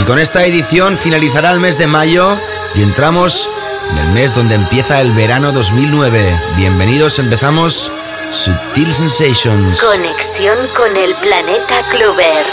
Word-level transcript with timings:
Y 0.00 0.04
con 0.04 0.18
esta 0.18 0.44
edición 0.44 0.96
finalizará 0.96 1.50
el 1.50 1.60
mes 1.60 1.76
de 1.76 1.86
mayo 1.86 2.38
y 2.74 2.82
entramos 2.82 3.50
en 3.90 3.98
el 3.98 4.08
mes 4.08 4.34
donde 4.34 4.54
empieza 4.54 5.00
el 5.00 5.12
verano 5.12 5.52
2009. 5.52 6.40
Bienvenidos, 6.56 7.18
empezamos 7.18 7.92
Sutil 8.32 8.94
Sensations. 8.94 9.82
Conexión 9.82 10.56
con 10.74 10.96
el 10.96 11.14
planeta 11.16 11.82
Clover. 11.90 12.46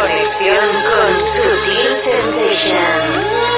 conexión 0.00 0.64
con 0.94 1.20
Sutil 1.20 1.92
Sensations. 1.92 3.55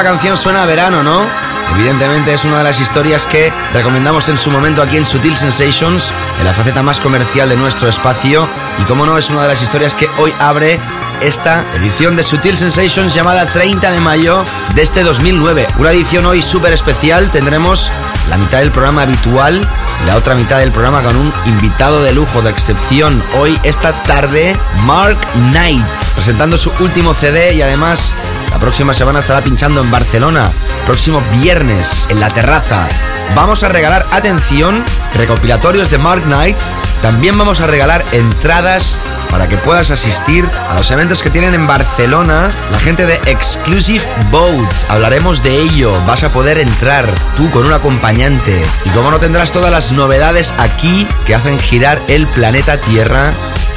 Esta 0.00 0.12
canción 0.12 0.36
suena 0.38 0.62
a 0.62 0.66
verano, 0.66 1.02
¿no? 1.02 1.26
Evidentemente 1.74 2.32
es 2.32 2.46
una 2.46 2.56
de 2.58 2.64
las 2.64 2.80
historias 2.80 3.26
que 3.26 3.52
recomendamos 3.74 4.30
en 4.30 4.38
su 4.38 4.50
momento 4.50 4.80
aquí 4.80 4.96
en 4.96 5.04
Sutil 5.04 5.34
Sensations, 5.34 6.10
en 6.38 6.46
la 6.46 6.54
faceta 6.54 6.82
más 6.82 7.00
comercial 7.00 7.50
de 7.50 7.58
nuestro 7.58 7.86
espacio. 7.86 8.48
Y 8.78 8.84
como 8.84 9.04
no, 9.04 9.18
es 9.18 9.28
una 9.28 9.42
de 9.42 9.48
las 9.48 9.60
historias 9.60 9.94
que 9.94 10.08
hoy 10.16 10.32
abre 10.38 10.80
esta 11.20 11.66
edición 11.74 12.16
de 12.16 12.22
Sutil 12.22 12.56
Sensations 12.56 13.12
llamada 13.12 13.44
30 13.46 13.90
de 13.90 14.00
mayo 14.00 14.42
de 14.74 14.80
este 14.80 15.02
2009. 15.02 15.66
Una 15.76 15.90
edición 15.90 16.24
hoy 16.24 16.40
súper 16.40 16.72
especial. 16.72 17.30
Tendremos 17.30 17.92
la 18.30 18.38
mitad 18.38 18.60
del 18.60 18.70
programa 18.70 19.02
habitual 19.02 19.60
y 20.02 20.06
la 20.06 20.16
otra 20.16 20.34
mitad 20.34 20.60
del 20.60 20.72
programa 20.72 21.02
con 21.02 21.14
un 21.14 21.30
invitado 21.44 22.02
de 22.02 22.14
lujo, 22.14 22.40
de 22.40 22.48
excepción. 22.48 23.22
Hoy, 23.34 23.60
esta 23.64 24.02
tarde, 24.04 24.56
Mark 24.86 25.18
Knight, 25.50 25.84
presentando 26.14 26.56
su 26.56 26.72
último 26.80 27.12
CD 27.12 27.52
y 27.52 27.60
además 27.60 28.14
próxima 28.60 28.94
semana 28.94 29.20
estará 29.20 29.40
pinchando 29.40 29.80
en 29.80 29.90
Barcelona. 29.90 30.52
Próximo 30.86 31.22
viernes 31.40 32.06
en 32.10 32.20
la 32.20 32.28
terraza. 32.28 32.86
Vamos 33.34 33.64
a 33.64 33.68
regalar, 33.68 34.06
atención, 34.12 34.84
recopilatorios 35.14 35.90
de 35.90 35.98
Mark 35.98 36.22
Knight. 36.24 36.56
También 37.02 37.38
vamos 37.38 37.60
a 37.60 37.66
regalar 37.66 38.04
entradas 38.12 38.98
para 39.30 39.48
que 39.48 39.56
puedas 39.56 39.90
asistir 39.90 40.48
a 40.68 40.74
los 40.74 40.90
eventos 40.90 41.22
que 41.22 41.30
tienen 41.30 41.54
en 41.54 41.66
Barcelona 41.66 42.50
la 42.70 42.78
gente 42.78 43.06
de 43.06 43.14
Exclusive 43.26 44.04
Boat. 44.30 44.70
Hablaremos 44.88 45.42
de 45.42 45.56
ello. 45.56 45.92
Vas 46.06 46.24
a 46.24 46.32
poder 46.32 46.58
entrar 46.58 47.06
tú 47.36 47.50
con 47.50 47.66
un 47.66 47.72
acompañante. 47.72 48.62
Y 48.84 48.90
como 48.90 49.10
no 49.10 49.18
tendrás 49.18 49.52
todas 49.52 49.70
las 49.70 49.92
novedades 49.92 50.52
aquí 50.58 51.06
que 51.26 51.34
hacen 51.34 51.58
girar 51.58 52.00
el 52.08 52.26
planeta 52.26 52.78
Tierra 52.78 53.30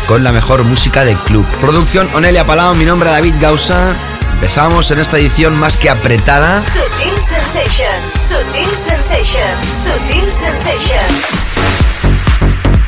con 0.08 0.24
la 0.24 0.34
mejor 0.34 0.64
música 0.64 1.06
del 1.06 1.18
club. 1.18 1.46
Producción 1.62 2.10
Onelia 2.14 2.46
Palau, 2.46 2.76
mi 2.76 2.86
nombre 2.86 3.10
es 3.10 3.16
David 3.16 3.36
Gausa. 3.40 3.96
Empezamos 4.44 4.92
en 4.92 5.00
esta 5.00 5.18
edición 5.18 5.56
más 5.56 5.78
que 5.78 5.90
apretada. 5.90 6.62
Sutil 6.68 7.18
Sensation, 7.18 7.88
Sutil 8.28 8.76
Sensation, 8.76 9.58
Sutil 9.64 10.30
Sensation. 10.30 11.00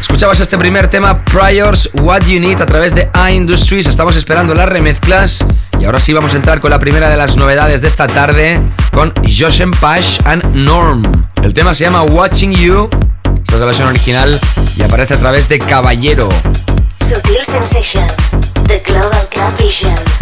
Escuchabas 0.02 0.42
este 0.42 0.58
primer 0.58 0.90
tema, 0.90 1.24
Priors, 1.24 1.90
What 1.94 2.24
You 2.24 2.42
Need, 2.42 2.60
a 2.60 2.66
través 2.66 2.94
de 2.94 3.10
iIndustries. 3.16 3.88
Estamos 3.88 4.18
esperando 4.18 4.54
las 4.54 4.68
remezclas. 4.68 5.46
Y 5.80 5.86
ahora 5.86 6.02
sí 6.02 6.12
vamos 6.12 6.34
a 6.34 6.36
entrar 6.36 6.60
con 6.60 6.72
la 6.72 6.80
primera 6.80 7.10
de 7.10 7.16
las 7.16 7.38
novedades 7.38 7.82
de 7.82 7.88
esta 7.88 8.08
tarde, 8.08 8.62
con 8.92 9.14
Joshen 9.24 9.72
Pash 9.72 10.20
and 10.26 10.44
Norm. 10.58 11.04
El 11.42 11.54
tema 11.54 11.74
se 11.74 11.86
llama 11.86 12.04
Watching 12.04 12.52
You. 12.52 12.90
Esta 13.38 13.54
es 13.54 13.60
la 13.62 13.66
versión 13.66 13.88
original 13.88 14.42
y 14.76 14.84
aparece 14.84 15.14
a 15.14 15.18
través 15.18 15.48
de 15.48 15.60
Caballero. 15.60 16.28
Sutil 17.00 17.46
Sensations, 17.46 18.40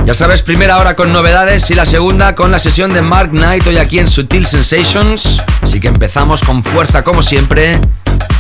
Ya 0.06 0.14
sabes, 0.14 0.42
primera 0.42 0.78
hora 0.78 0.96
con 0.96 1.14
novedades 1.14 1.70
y 1.70 1.76
la 1.76 1.86
segunda 1.86 2.36
con 2.36 2.52
la 2.52 2.60
sesión 2.60 2.94
de 2.94 3.02
Mark 3.02 3.32
Knight 3.32 3.66
hoy 3.68 3.78
aquí 3.78 4.00
en 4.00 4.08
Sutil 4.08 4.46
Sensations. 4.46 5.42
Así 5.62 5.80
que 5.80 5.88
empezamos 5.88 6.42
con 6.42 6.64
fuerza 6.64 7.04
como 7.04 7.22
siempre. 7.22 7.80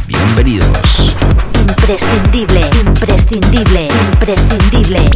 Bienvenidos. 0.07 1.15
Imprescindible, 1.67 2.61
imprescindible, 2.85 3.87
imprescindible. 4.11 5.09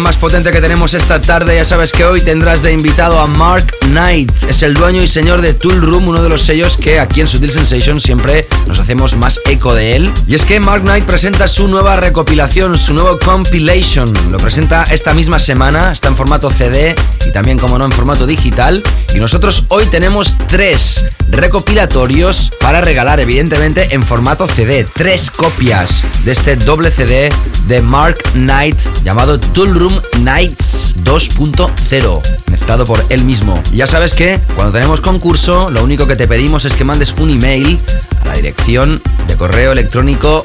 Más 0.00 0.16
potente 0.16 0.50
que 0.50 0.60
tenemos 0.60 0.94
esta 0.94 1.20
tarde. 1.20 1.56
Ya 1.56 1.64
sabes 1.64 1.92
que 1.92 2.04
hoy 2.04 2.20
tendrás 2.20 2.62
de 2.62 2.72
invitado 2.72 3.18
a 3.18 3.26
Mark 3.26 3.66
Knight. 3.82 4.30
Es 4.48 4.62
el 4.62 4.74
dueño 4.74 5.02
y 5.02 5.08
señor 5.08 5.42
de 5.42 5.54
Tool 5.54 5.82
Room, 5.82 6.08
uno 6.08 6.22
de 6.22 6.28
los 6.28 6.42
sellos 6.42 6.76
que 6.76 7.00
aquí 7.00 7.20
en 7.20 7.26
Sutil 7.26 7.50
Sensation 7.50 8.00
siempre 8.00 8.46
nos 8.66 8.80
hacemos 8.80 9.16
más 9.16 9.40
eco 9.44 9.74
de 9.74 9.96
él. 9.96 10.12
Y 10.26 10.34
es 10.34 10.44
que 10.44 10.60
Mark 10.60 10.82
Knight 10.82 11.04
presenta 11.04 11.48
su 11.48 11.68
nueva 11.68 11.96
recopilación, 11.96 12.78
su 12.78 12.94
nuevo 12.94 13.18
compilation. 13.18 14.10
Lo 14.30 14.38
presenta 14.38 14.84
esta 14.84 15.12
misma 15.14 15.38
semana, 15.38 15.92
está 15.92 16.08
en 16.08 16.16
formato 16.16 16.50
CD 16.50 16.94
y 17.26 17.32
también, 17.32 17.58
como 17.58 17.78
no, 17.78 17.84
en 17.84 17.92
formato 17.92 18.26
digital. 18.26 18.82
Y 19.14 19.18
nosotros 19.18 19.64
hoy 19.68 19.86
tenemos 19.86 20.36
tres 20.48 21.04
recopilatorios 21.28 22.50
para 22.60 22.80
regalar, 22.80 23.20
evidentemente, 23.20 23.94
en 23.94 24.02
formato 24.02 24.46
CD. 24.46 24.86
Tres 24.92 25.30
copias 25.30 26.04
de 26.24 26.32
este 26.32 26.56
doble 26.56 26.90
CD 26.90 27.30
de 27.66 27.82
Mark 27.82 28.16
Knight 28.32 28.78
llamado 29.04 29.38
Tool 29.38 29.74
Room 29.74 30.00
Nights 30.20 30.96
2.0, 31.04 32.22
mezclado 32.50 32.84
por 32.84 33.04
él 33.10 33.24
mismo. 33.24 33.60
ya 33.72 33.86
sabes 33.86 34.14
que 34.14 34.40
cuando 34.54 34.72
tenemos 34.72 35.00
concurso, 35.00 35.70
lo 35.70 35.84
único 35.84 36.06
que 36.06 36.16
te 36.16 36.26
pedimos 36.26 36.64
es 36.64 36.74
que 36.74 36.84
mandes 36.84 37.14
un 37.18 37.30
email 37.30 37.78
a 38.22 38.28
la 38.28 38.34
dirección 38.34 39.00
de 39.28 39.36
correo 39.36 39.72
electrónico 39.72 40.44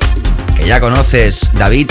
que 0.58 0.68
ya 0.68 0.80
conoces, 0.80 1.52
david 1.54 1.90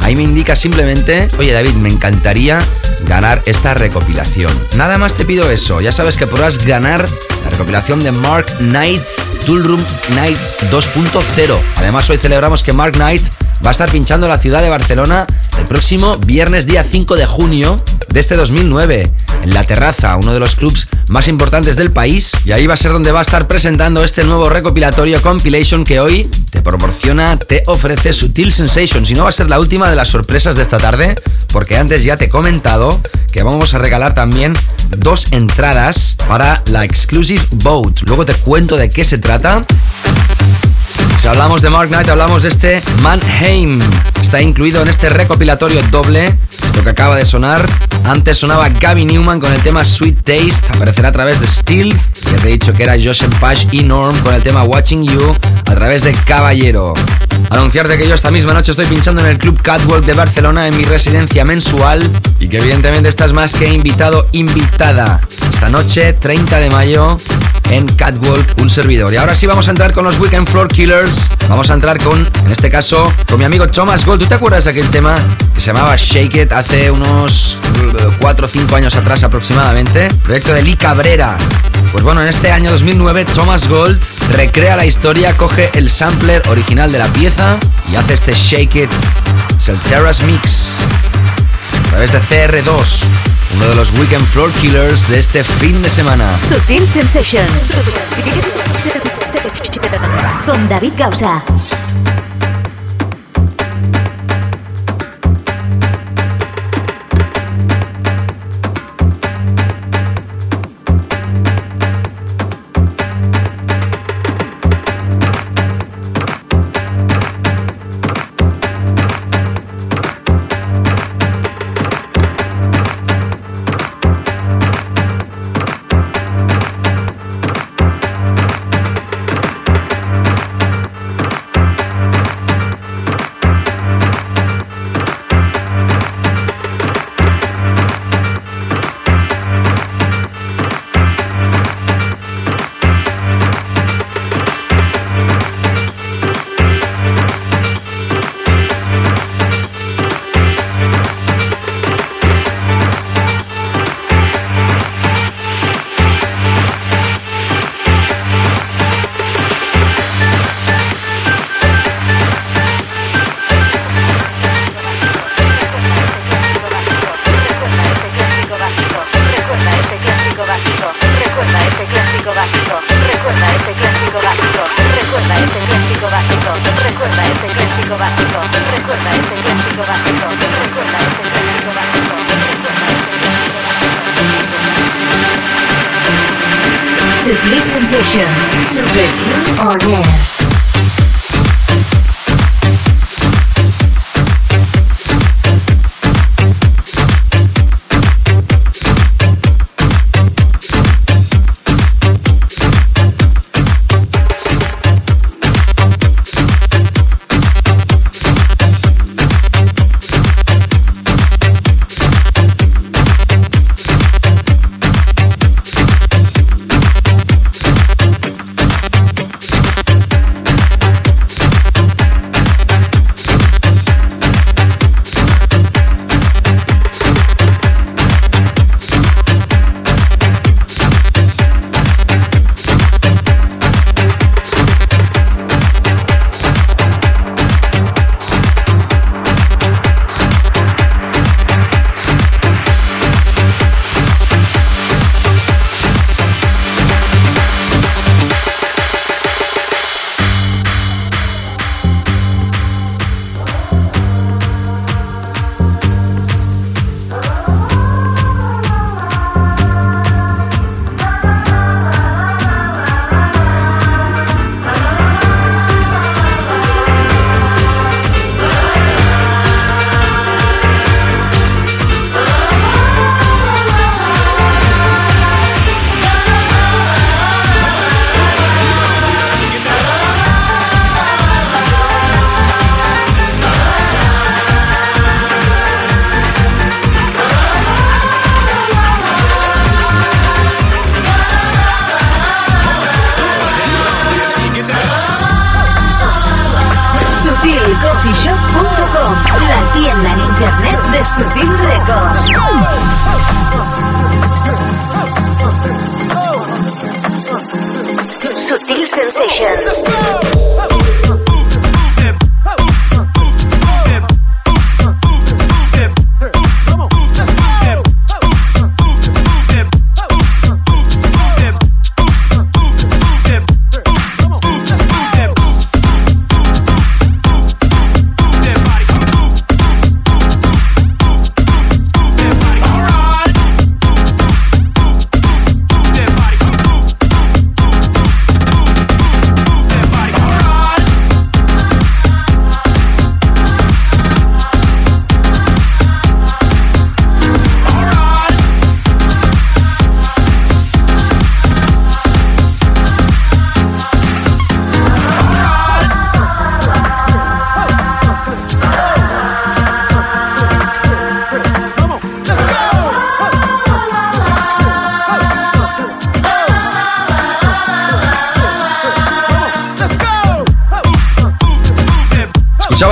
Ahí 0.00 0.16
me 0.16 0.22
indica 0.22 0.56
simplemente, 0.56 1.28
oye 1.38 1.52
David, 1.52 1.74
me 1.74 1.88
encantaría 1.88 2.60
ganar 3.06 3.40
esta 3.46 3.74
recopilación. 3.74 4.52
Nada 4.76 4.98
más 4.98 5.14
te 5.14 5.24
pido 5.24 5.50
eso, 5.50 5.80
ya 5.80 5.92
sabes 5.92 6.16
que 6.16 6.26
podrás 6.26 6.64
ganar 6.64 7.08
la 7.44 7.50
recopilación 7.50 8.00
de 8.00 8.12
Mark 8.12 8.46
Knight 8.58 9.02
Toolroom 9.46 9.84
Nights 10.14 10.64
2.0. 10.70 11.58
Además 11.76 12.10
hoy 12.10 12.18
celebramos 12.18 12.62
que 12.62 12.72
Mark 12.72 12.94
Knight 12.94 13.22
va 13.64 13.70
a 13.70 13.72
estar 13.72 13.90
pinchando 13.90 14.28
la 14.28 14.38
ciudad 14.38 14.62
de 14.62 14.68
Barcelona 14.68 15.26
el 15.58 15.64
próximo 15.66 16.16
viernes 16.18 16.66
día 16.66 16.84
5 16.84 17.16
de 17.16 17.26
junio 17.26 17.80
de 18.08 18.20
este 18.20 18.34
2009, 18.36 19.10
en 19.42 19.54
La 19.54 19.64
Terraza, 19.64 20.16
uno 20.16 20.32
de 20.32 20.40
los 20.40 20.56
clubs 20.56 20.88
más 21.08 21.28
importantes 21.28 21.76
del 21.76 21.90
país, 21.90 22.32
y 22.44 22.52
ahí 22.52 22.66
va 22.66 22.74
a 22.74 22.76
ser 22.76 22.92
donde 22.92 23.12
va 23.12 23.20
a 23.20 23.22
estar 23.22 23.46
presentando 23.46 24.04
este 24.04 24.24
nuevo 24.24 24.48
recopilatorio 24.48 25.20
compilation 25.22 25.84
que 25.84 26.00
hoy 26.00 26.28
te 26.50 26.62
proporciona, 26.62 27.36
te 27.36 27.62
ofrece 27.66 28.12
Sutil 28.12 28.52
Sensations, 28.52 29.10
y 29.10 29.14
no 29.14 29.24
va 29.24 29.30
a 29.30 29.32
ser 29.32 29.48
la 29.48 29.58
última 29.58 29.90
de 29.90 29.96
las 29.96 30.08
sorpresas 30.08 30.56
de 30.56 30.62
esta 30.62 30.78
tarde, 30.78 31.14
porque 31.52 31.76
antes 31.76 32.02
ya 32.02 32.16
te 32.16 32.26
he 32.26 32.28
comentado 32.28 33.00
que 33.32 33.42
vamos 33.42 33.74
a 33.74 33.78
regalar 33.78 34.14
también 34.14 34.54
dos 34.96 35.32
entradas 35.32 36.16
para 36.26 36.62
la 36.70 36.84
Exclusive 36.84 37.46
Boat. 37.50 38.00
Luego 38.06 38.24
te 38.24 38.34
cuento 38.34 38.76
de 38.76 38.90
qué 38.90 39.04
se 39.04 39.18
trata. 39.18 39.64
Si 41.18 41.26
hablamos 41.26 41.62
de 41.62 41.70
Mark 41.70 41.88
Knight, 41.88 42.08
hablamos 42.08 42.42
de 42.42 42.48
este 42.48 42.82
Mannheim. 43.02 43.80
Está 44.22 44.40
incluido 44.40 44.82
en 44.82 44.88
este 44.88 45.08
recopilatorio 45.10 45.82
doble. 45.90 46.34
Esto 46.50 46.82
que 46.82 46.90
acaba 46.90 47.16
de 47.16 47.24
sonar. 47.24 47.68
Antes 48.04 48.38
sonaba 48.38 48.68
Gabby 48.68 49.04
Newman 49.04 49.40
con 49.40 49.52
el 49.52 49.60
tema 49.60 49.84
Sweet 49.84 50.22
Taste. 50.22 50.72
Aparecerá 50.74 51.08
a 51.08 51.12
través 51.12 51.40
de 51.40 51.46
Stealth. 51.46 51.98
Ya 52.24 52.36
te 52.36 52.48
he 52.48 52.52
dicho 52.52 52.72
que 52.72 52.84
era 52.84 52.92
Josh 52.92 53.24
Pash 53.40 53.66
y 53.72 53.82
Norm 53.82 54.16
con 54.20 54.34
el 54.34 54.42
tema 54.42 54.62
Watching 54.62 55.04
You 55.04 55.34
a 55.66 55.74
través 55.74 56.02
de 56.02 56.12
Caballero. 56.12 56.94
Anunciarte 57.50 57.96
que 57.96 58.06
yo 58.06 58.14
esta 58.14 58.30
misma 58.30 58.52
noche 58.52 58.72
estoy 58.72 58.86
pinchando 58.86 59.22
en 59.22 59.28
el 59.28 59.38
Club 59.38 59.60
Catwalk 59.62 60.04
de 60.04 60.12
Barcelona 60.12 60.66
en 60.66 60.76
mi 60.76 60.84
residencia 60.84 61.44
mensual 61.44 62.08
y 62.38 62.48
que 62.48 62.58
evidentemente 62.58 63.08
estás 63.08 63.32
más 63.32 63.54
que 63.54 63.72
invitado, 63.72 64.28
invitada. 64.32 65.20
Esta 65.52 65.68
noche, 65.68 66.12
30 66.12 66.60
de 66.60 66.70
mayo, 66.70 67.18
en 67.70 67.86
Catwalk, 67.86 68.60
un 68.60 68.70
servidor. 68.70 69.12
Y 69.12 69.16
ahora 69.16 69.34
sí 69.34 69.46
vamos 69.46 69.66
a 69.68 69.70
entrar 69.70 69.92
con 69.92 70.04
los 70.04 70.18
Weekend 70.18 70.48
Floor 70.48 70.68
Killers. 70.68 70.87
Vamos 71.50 71.68
a 71.68 71.74
entrar 71.74 72.02
con, 72.02 72.26
en 72.46 72.50
este 72.50 72.70
caso, 72.70 73.12
con 73.28 73.38
mi 73.38 73.44
amigo 73.44 73.68
Thomas 73.68 74.06
Gold. 74.06 74.22
¿Tú 74.22 74.26
te 74.26 74.34
acuerdas 74.34 74.64
de 74.64 74.70
aquel 74.70 74.88
tema 74.88 75.16
que 75.54 75.60
se 75.60 75.66
llamaba 75.66 75.94
Shake 75.96 76.34
It 76.34 76.52
hace 76.52 76.90
unos 76.90 77.58
4 78.18 78.46
o 78.46 78.48
5 78.48 78.74
años 78.74 78.96
atrás 78.96 79.22
aproximadamente? 79.22 80.08
Proyecto 80.22 80.54
de 80.54 80.62
Lee 80.62 80.76
Cabrera. 80.76 81.36
Pues 81.92 82.02
bueno, 82.02 82.22
en 82.22 82.28
este 82.28 82.50
año 82.50 82.70
2009 82.70 83.26
Thomas 83.26 83.68
Gold 83.68 84.02
recrea 84.30 84.76
la 84.76 84.86
historia, 84.86 85.36
coge 85.36 85.70
el 85.74 85.90
sampler 85.90 86.42
original 86.48 86.90
de 86.90 87.00
la 87.00 87.08
pieza 87.08 87.58
y 87.92 87.96
hace 87.96 88.14
este 88.14 88.32
Shake 88.32 88.76
It. 88.76 88.90
Es 89.58 89.68
el 89.68 89.76
Terrace 89.80 90.24
Mix. 90.24 90.76
A 91.84 91.90
través 91.90 92.12
de 92.12 92.18
CR2 92.22 93.04
uno 93.54 93.68
de 93.68 93.74
los 93.74 93.90
Weekend 93.92 94.24
Floor 94.26 94.50
Killers 94.52 95.08
de 95.08 95.18
este 95.18 95.44
fin 95.44 95.82
de 95.82 95.90
semana. 95.90 96.38
Sutil 96.42 96.86
Sensations. 96.86 97.72
Con 100.44 100.68
David 100.68 100.92
Gausa. 100.96 101.42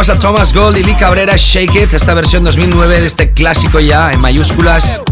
Escuchabas 0.06 0.24
a 0.24 0.28
Thomas 0.28 0.54
Gold 0.54 0.76
y 0.76 0.84
Lee 0.84 0.94
Cabrera 0.94 1.34
Shake 1.36 1.74
It, 1.74 1.94
esta 1.94 2.14
versión 2.14 2.44
2009 2.44 3.00
de 3.00 3.06
este 3.06 3.32
clásico 3.32 3.80
ya 3.80 4.12
en 4.12 4.20
mayúsculas. 4.20 5.02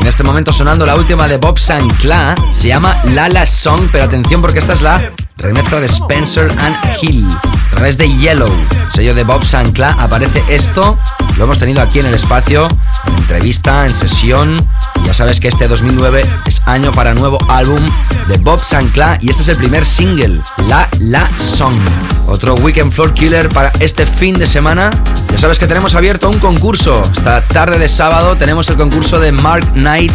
En 0.00 0.06
este 0.06 0.22
momento 0.22 0.52
sonando 0.52 0.86
la 0.86 0.94
última 0.94 1.26
de 1.26 1.38
Bob 1.38 1.58
Sinclair, 1.58 2.36
se 2.52 2.68
llama 2.68 2.96
Lala 3.06 3.46
Song, 3.46 3.88
pero 3.90 4.04
atención 4.04 4.40
porque 4.40 4.60
esta 4.60 4.74
es 4.74 4.80
la 4.80 5.10
remezcla 5.38 5.80
de 5.80 5.86
Spencer 5.86 6.54
and 6.60 6.76
Hill. 7.02 7.26
A 7.32 7.70
través 7.74 7.98
de 7.98 8.08
Yellow, 8.08 8.48
sello 8.92 9.12
de 9.14 9.24
Bob 9.24 9.44
Sinclair, 9.44 9.96
aparece 9.98 10.40
esto. 10.48 10.96
Lo 11.36 11.44
hemos 11.44 11.58
tenido 11.58 11.82
aquí 11.82 11.98
en 11.98 12.06
el 12.06 12.14
espacio, 12.14 12.68
en 13.08 13.14
entrevista, 13.16 13.86
en 13.86 13.94
sesión. 13.94 14.64
Ya 15.04 15.14
sabes 15.14 15.40
que 15.40 15.48
este 15.48 15.68
2009 15.68 16.24
es 16.46 16.62
año 16.66 16.92
para 16.92 17.14
nuevo 17.14 17.38
álbum 17.48 17.80
de 18.28 18.38
Bob 18.38 18.64
Sinclair 18.64 19.18
y 19.20 19.30
este 19.30 19.42
es 19.42 19.48
el 19.48 19.56
primer 19.56 19.84
single, 19.84 20.40
La 20.68 20.88
La 20.98 21.28
Song. 21.38 21.78
Otro 22.26 22.54
Weekend 22.54 22.90
Floor 22.92 23.14
Killer 23.14 23.48
para 23.48 23.70
este 23.80 24.06
fin 24.06 24.38
de 24.38 24.46
semana. 24.46 24.90
Ya 25.30 25.38
sabes 25.38 25.58
que 25.58 25.66
tenemos 25.66 25.94
abierto 25.94 26.30
un 26.30 26.38
concurso. 26.38 27.02
Esta 27.12 27.42
tarde 27.42 27.78
de 27.78 27.88
sábado 27.88 28.36
tenemos 28.36 28.68
el 28.70 28.76
concurso 28.76 29.20
de 29.20 29.32
Mark 29.32 29.66
Knight 29.74 30.12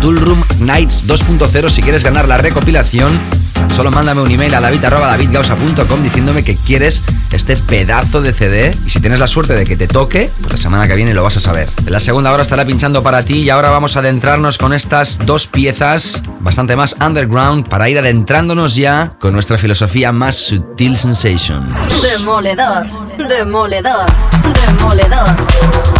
Toolroom 0.00 0.42
Nights 0.60 1.04
2.0 1.06 1.70
si 1.70 1.82
quieres 1.82 2.04
ganar 2.04 2.28
la 2.28 2.36
recopilación. 2.36 3.18
Solo 3.68 3.90
mándame 3.90 4.22
un 4.22 4.30
email 4.30 4.54
a 4.54 4.60
david.davidgausa.com 4.60 6.02
diciéndome 6.02 6.44
que 6.44 6.56
quieres 6.56 7.02
este 7.32 7.56
pedazo 7.56 8.20
de 8.20 8.32
CD 8.32 8.76
y 8.84 8.90
si 8.90 9.00
tienes 9.00 9.18
la 9.18 9.26
suerte 9.26 9.54
de 9.54 9.64
que 9.64 9.76
te 9.76 9.86
toque, 9.86 10.30
pues 10.40 10.52
la 10.52 10.56
semana 10.56 10.88
que 10.88 10.94
viene 10.94 11.14
lo 11.14 11.22
vas 11.22 11.36
a 11.36 11.40
saber. 11.40 11.70
La 11.86 12.00
segunda 12.00 12.32
hora 12.32 12.42
estará 12.42 12.64
pinchando 12.64 13.02
para 13.02 13.24
ti 13.24 13.42
y 13.42 13.50
ahora 13.50 13.70
vamos 13.70 13.96
a 13.96 14.00
adentrarnos 14.00 14.58
con 14.58 14.72
estas 14.72 15.18
dos 15.24 15.46
piezas 15.46 16.22
bastante 16.40 16.76
más 16.76 16.96
underground 17.04 17.68
para 17.68 17.88
ir 17.88 17.98
adentrándonos 17.98 18.74
ya 18.74 19.12
con 19.20 19.32
nuestra 19.32 19.58
filosofía 19.58 20.12
más 20.12 20.36
sutil 20.36 20.96
sensation. 20.96 21.72
Demoledor, 22.02 22.86
demoledor, 23.28 24.06
demoledor. 24.66 25.97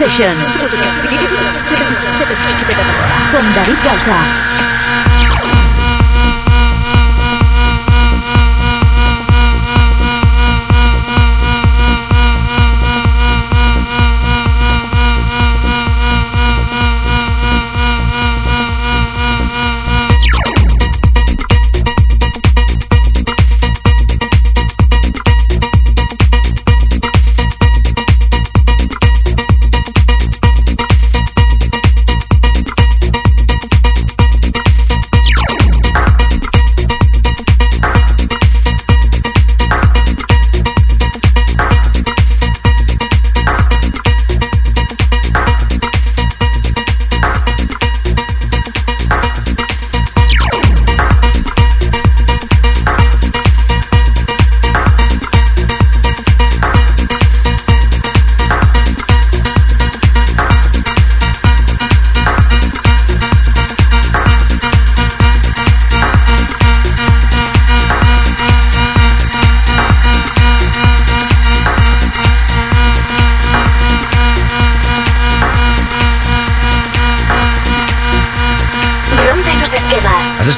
Sensations. 0.00 0.48
Con 3.30 3.54
David 3.54 3.76
Gausa. 3.84 4.49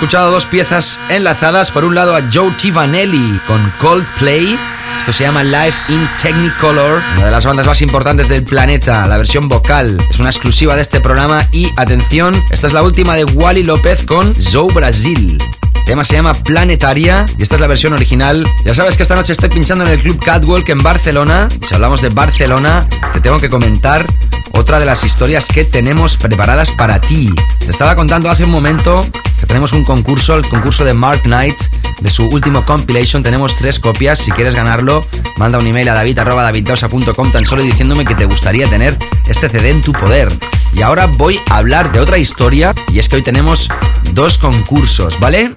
Escuchado 0.03 0.33
dos 0.33 0.47
piezas 0.47 0.99
enlazadas. 1.11 1.71
Por 1.71 1.85
un 1.85 1.95
lado 1.95 2.17
a 2.17 2.23
Joe 2.33 2.51
Tivanelli 2.61 3.41
con 3.47 3.73
Coldplay. 3.81 4.59
Esto 4.99 5.13
se 5.13 5.23
llama 5.23 5.45
Live 5.45 5.75
in 5.91 6.09
Technicolor, 6.21 7.01
una 7.19 7.27
de 7.27 7.31
las 7.31 7.47
bandas 7.47 7.69
más 7.69 7.81
importantes 7.83 8.29
del 8.29 8.43
planeta. 8.43 9.07
La 9.07 9.17
versión 9.17 9.49
vocal 9.49 10.05
es 10.11 10.19
una 10.19 10.31
exclusiva 10.31 10.75
de 10.75 10.83
este 10.83 11.01
programa. 11.01 11.47
Y 11.53 11.69
atención, 11.77 12.35
esta 12.51 12.67
es 12.67 12.73
la 12.73 12.83
última 12.83 13.15
de 13.15 13.23
Wally 13.23 13.63
López 13.63 14.05
con 14.05 14.35
Joe 14.53 14.73
Brasil. 14.75 15.39
El 15.73 15.85
tema 15.85 16.05
se 16.05 16.15
llama 16.15 16.35
Planetaria 16.35 17.25
y 17.39 17.45
esta 17.45 17.55
es 17.55 17.61
la 17.61 17.69
versión 17.69 17.93
original. 17.93 18.45
Ya 18.65 18.75
sabes 18.75 18.97
que 18.97 19.05
esta 19.05 19.15
noche 19.15 19.33
estoy 19.33 19.51
pinchando 19.51 19.85
en 19.85 19.93
el 19.93 20.01
Club 20.03 20.19
Catwalk 20.19 20.69
en 20.69 20.79
Barcelona. 20.79 21.49
Si 21.65 21.77
hablamos 21.77 22.03
de 22.03 22.09
Barcelona, 22.09 22.89
te 23.13 23.21
tengo 23.21 23.39
que 23.39 23.49
comentar 23.49 24.05
otra 24.53 24.79
de 24.79 24.87
las 24.87 25.05
historias 25.05 25.47
que 25.47 25.65
tenemos 25.65 26.17
preparadas 26.17 26.71
para 26.71 27.01
ti. 27.01 27.35
Te 27.59 27.71
estaba 27.71 27.97
contando 27.97 28.31
hace 28.31 28.45
un 28.45 28.51
momento 28.51 29.05
que 29.41 29.47
tenemos 29.47 29.73
un 29.73 29.85
concurso, 29.85 30.37
el 30.37 30.47
concurso 30.47 30.85
de 30.85 30.95
Mark 30.95 31.23
Knight 31.23 31.57
de 32.01 32.11
su 32.11 32.27
último 32.27 32.65
compilation. 32.65 33.23
Tenemos 33.23 33.57
tres 33.57 33.79
copias. 33.79 34.19
Si 34.19 34.31
quieres 34.33 34.55
ganarlo, 34.55 35.05
manda 35.37 35.59
un 35.59 35.67
email 35.67 35.89
a 35.89 35.95
david.davidgausa.com 35.95 37.31
tan 37.31 37.45
solo 37.45 37.63
diciéndome 37.63 38.05
que 38.05 38.15
te 38.15 38.25
gustaría 38.25 38.69
tener 38.69 38.97
este 39.29 39.49
CD 39.49 39.71
en 39.71 39.81
tu 39.81 39.93
poder. 39.93 40.33
Y 40.75 40.83
ahora 40.83 41.07
voy 41.07 41.41
a 41.51 41.59
hablar 41.59 41.93
de 41.93 42.01
otra 42.01 42.19
historia 42.19 42.75
y 42.93 42.99
es 42.99 43.09
que 43.09 43.17
hoy 43.17 43.23
tenemos 43.23 43.69
dos 44.13 44.39
concursos, 44.39 45.19
¿vale? 45.21 45.57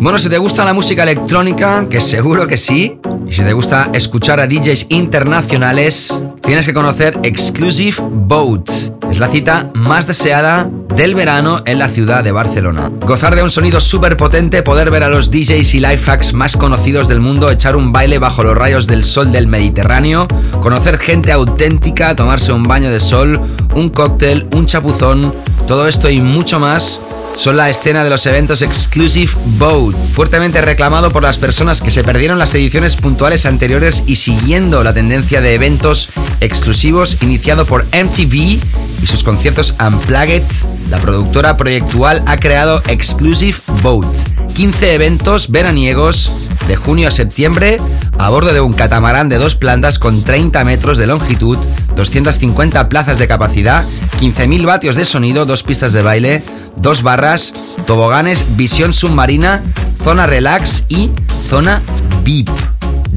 Bueno, 0.00 0.18
si 0.18 0.28
te 0.28 0.38
gusta 0.38 0.64
la 0.64 0.72
música 0.72 1.02
electrónica, 1.02 1.88
que 1.88 2.00
seguro 2.00 2.46
que 2.46 2.56
sí, 2.56 2.98
y 3.28 3.32
si 3.32 3.42
te 3.42 3.52
gusta 3.52 3.90
escuchar 3.92 4.38
a 4.40 4.46
DJs 4.46 4.86
internacionales, 4.90 6.22
tienes 6.42 6.66
que 6.66 6.74
conocer 6.74 7.18
Exclusive 7.24 7.96
Boat. 8.00 8.70
Es 9.10 9.18
la 9.18 9.28
cita 9.28 9.70
más 9.74 10.06
deseada 10.06 10.70
del 10.94 11.14
verano 11.14 11.62
en 11.66 11.78
la 11.78 11.88
ciudad 11.88 12.22
de 12.22 12.32
Barcelona. 12.32 12.90
Gozar 13.00 13.34
de 13.34 13.42
un 13.42 13.50
sonido 13.50 13.80
súper 13.80 14.16
potente, 14.16 14.62
poder 14.62 14.90
ver 14.90 15.02
a 15.02 15.08
los 15.08 15.30
DJs 15.30 15.74
y 15.74 15.80
life 15.80 16.10
hacks 16.10 16.32
más 16.32 16.56
conocidos 16.56 17.08
del 17.08 17.20
mundo 17.20 17.50
echar 17.50 17.76
un 17.76 17.92
baile 17.92 18.18
bajo 18.18 18.42
los 18.42 18.56
rayos 18.56 18.86
del 18.86 19.04
sol 19.04 19.32
del 19.32 19.46
Mediterráneo, 19.46 20.28
conocer 20.62 20.98
gente 20.98 21.32
auténtica, 21.32 22.14
tomarse 22.14 22.52
un 22.52 22.62
baño 22.62 22.90
de 22.90 23.00
sol, 23.00 23.40
un 23.74 23.90
cóctel, 23.90 24.48
un 24.54 24.66
chapuzón, 24.66 25.34
todo 25.66 25.88
esto 25.88 26.08
y 26.08 26.20
mucho 26.20 26.60
más 26.60 27.00
son 27.36 27.58
la 27.58 27.68
escena 27.68 28.02
de 28.02 28.08
los 28.08 28.24
eventos 28.24 28.62
Exclusive 28.62 29.30
Boat, 29.58 29.94
fuertemente 30.14 30.62
reclamado 30.62 31.10
por 31.10 31.22
las 31.22 31.36
personas 31.36 31.82
que 31.82 31.90
se 31.90 32.02
perdieron 32.02 32.38
las 32.38 32.54
ediciones 32.54 32.96
puntuales 33.16 33.46
anteriores 33.46 34.02
y 34.06 34.16
siguiendo 34.16 34.84
la 34.84 34.92
tendencia 34.92 35.40
de 35.40 35.54
eventos 35.54 36.10
exclusivos 36.40 37.22
iniciado 37.22 37.64
por 37.64 37.86
MTV 37.86 38.34
y 38.34 39.06
sus 39.06 39.24
conciertos 39.24 39.74
Unplugged, 39.80 40.42
la 40.90 40.98
productora 40.98 41.56
proyectual 41.56 42.22
ha 42.26 42.36
creado 42.36 42.82
Exclusive 42.88 43.56
Boat, 43.82 44.06
15 44.54 44.92
eventos 44.92 45.50
veraniegos 45.50 46.50
de 46.68 46.76
junio 46.76 47.08
a 47.08 47.10
septiembre 47.10 47.78
a 48.18 48.28
bordo 48.28 48.52
de 48.52 48.60
un 48.60 48.74
catamarán 48.74 49.30
de 49.30 49.38
dos 49.38 49.54
plantas 49.54 49.98
con 49.98 50.22
30 50.22 50.62
metros 50.64 50.98
de 50.98 51.06
longitud, 51.06 51.56
250 51.94 52.90
plazas 52.90 53.18
de 53.18 53.26
capacidad, 53.26 53.82
15.000 54.20 54.66
vatios 54.66 54.94
de 54.94 55.06
sonido, 55.06 55.46
dos 55.46 55.62
pistas 55.62 55.94
de 55.94 56.02
baile, 56.02 56.42
dos 56.76 57.02
barras, 57.02 57.54
toboganes, 57.86 58.44
visión 58.58 58.92
submarina, 58.92 59.62
zona 60.04 60.26
relax 60.26 60.84
y 60.90 61.12
zona 61.48 61.80
VIP. 62.22 62.75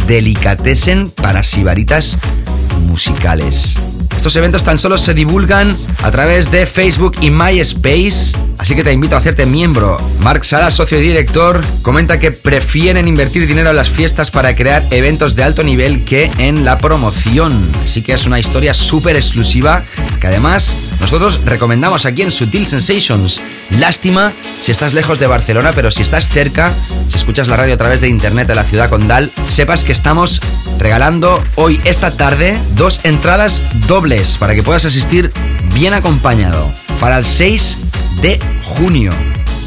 Delicatessen 0.10 1.08
para 1.08 1.44
sibaritas 1.44 2.18
musicales. 2.88 3.76
Estos 4.20 4.36
eventos 4.36 4.66
tan 4.66 4.78
solo 4.78 4.98
se 4.98 5.14
divulgan 5.14 5.74
a 6.04 6.12
través 6.12 6.52
de 6.52 6.66
Facebook 6.66 7.16
y 7.22 7.30
MySpace, 7.30 8.38
así 8.58 8.76
que 8.76 8.84
te 8.84 8.92
invito 8.92 9.16
a 9.16 9.20
hacerte 9.20 9.46
miembro. 9.46 9.96
Mark 10.20 10.44
Sala, 10.44 10.72
socio 10.72 11.00
y 11.00 11.02
director, 11.02 11.62
comenta 11.84 12.20
que 12.20 12.32
prefieren 12.32 13.08
invertir 13.08 13.48
dinero 13.48 13.70
en 13.70 13.78
las 13.78 13.88
fiestas 13.88 14.30
para 14.30 14.58
crear 14.58 14.86
eventos 14.92 15.38
de 15.38 15.44
alto 15.44 15.64
nivel 15.64 16.04
que 16.04 16.30
en 16.38 16.66
la 16.66 16.80
promoción. 16.80 17.66
Así 17.82 18.02
que 18.02 18.12
es 18.12 18.26
una 18.26 18.40
historia 18.40 18.74
súper 18.74 19.16
exclusiva 19.16 19.84
que 20.20 20.28
además 20.28 20.76
nosotros 21.00 21.40
recomendamos 21.46 22.06
aquí 22.06 22.22
en 22.22 22.34
Sutil 22.34 22.66
Sensations. 22.66 23.40
Lástima 23.70 24.34
si 24.62 24.74
estás 24.74 24.94
lejos 24.94 25.20
de 25.20 25.28
Barcelona, 25.28 25.72
pero 25.74 25.92
si 25.92 26.02
estás 26.02 26.28
cerca, 26.28 26.74
si 27.08 27.16
escuchas 27.16 27.48
la 27.48 27.56
radio 27.56 27.76
a 27.76 27.78
través 27.78 28.02
de 28.02 28.10
internet 28.10 28.50
de 28.50 28.56
la 28.56 28.66
ciudad 28.66 28.90
condal, 28.90 29.32
sepas 29.48 29.86
que 29.86 29.94
estamos 29.94 30.42
regalando 30.78 31.42
hoy, 31.56 31.80
esta 31.86 32.12
tarde, 32.12 32.60
dos 32.76 33.00
entradas 33.06 33.62
dobles 33.88 34.09
para 34.40 34.56
que 34.56 34.64
puedas 34.64 34.86
asistir 34.86 35.32
bien 35.76 35.94
acompañado 35.94 36.74
para 37.00 37.20
el 37.20 37.26
6 37.26 37.78
de 38.24 38.40
junio. 38.64 39.12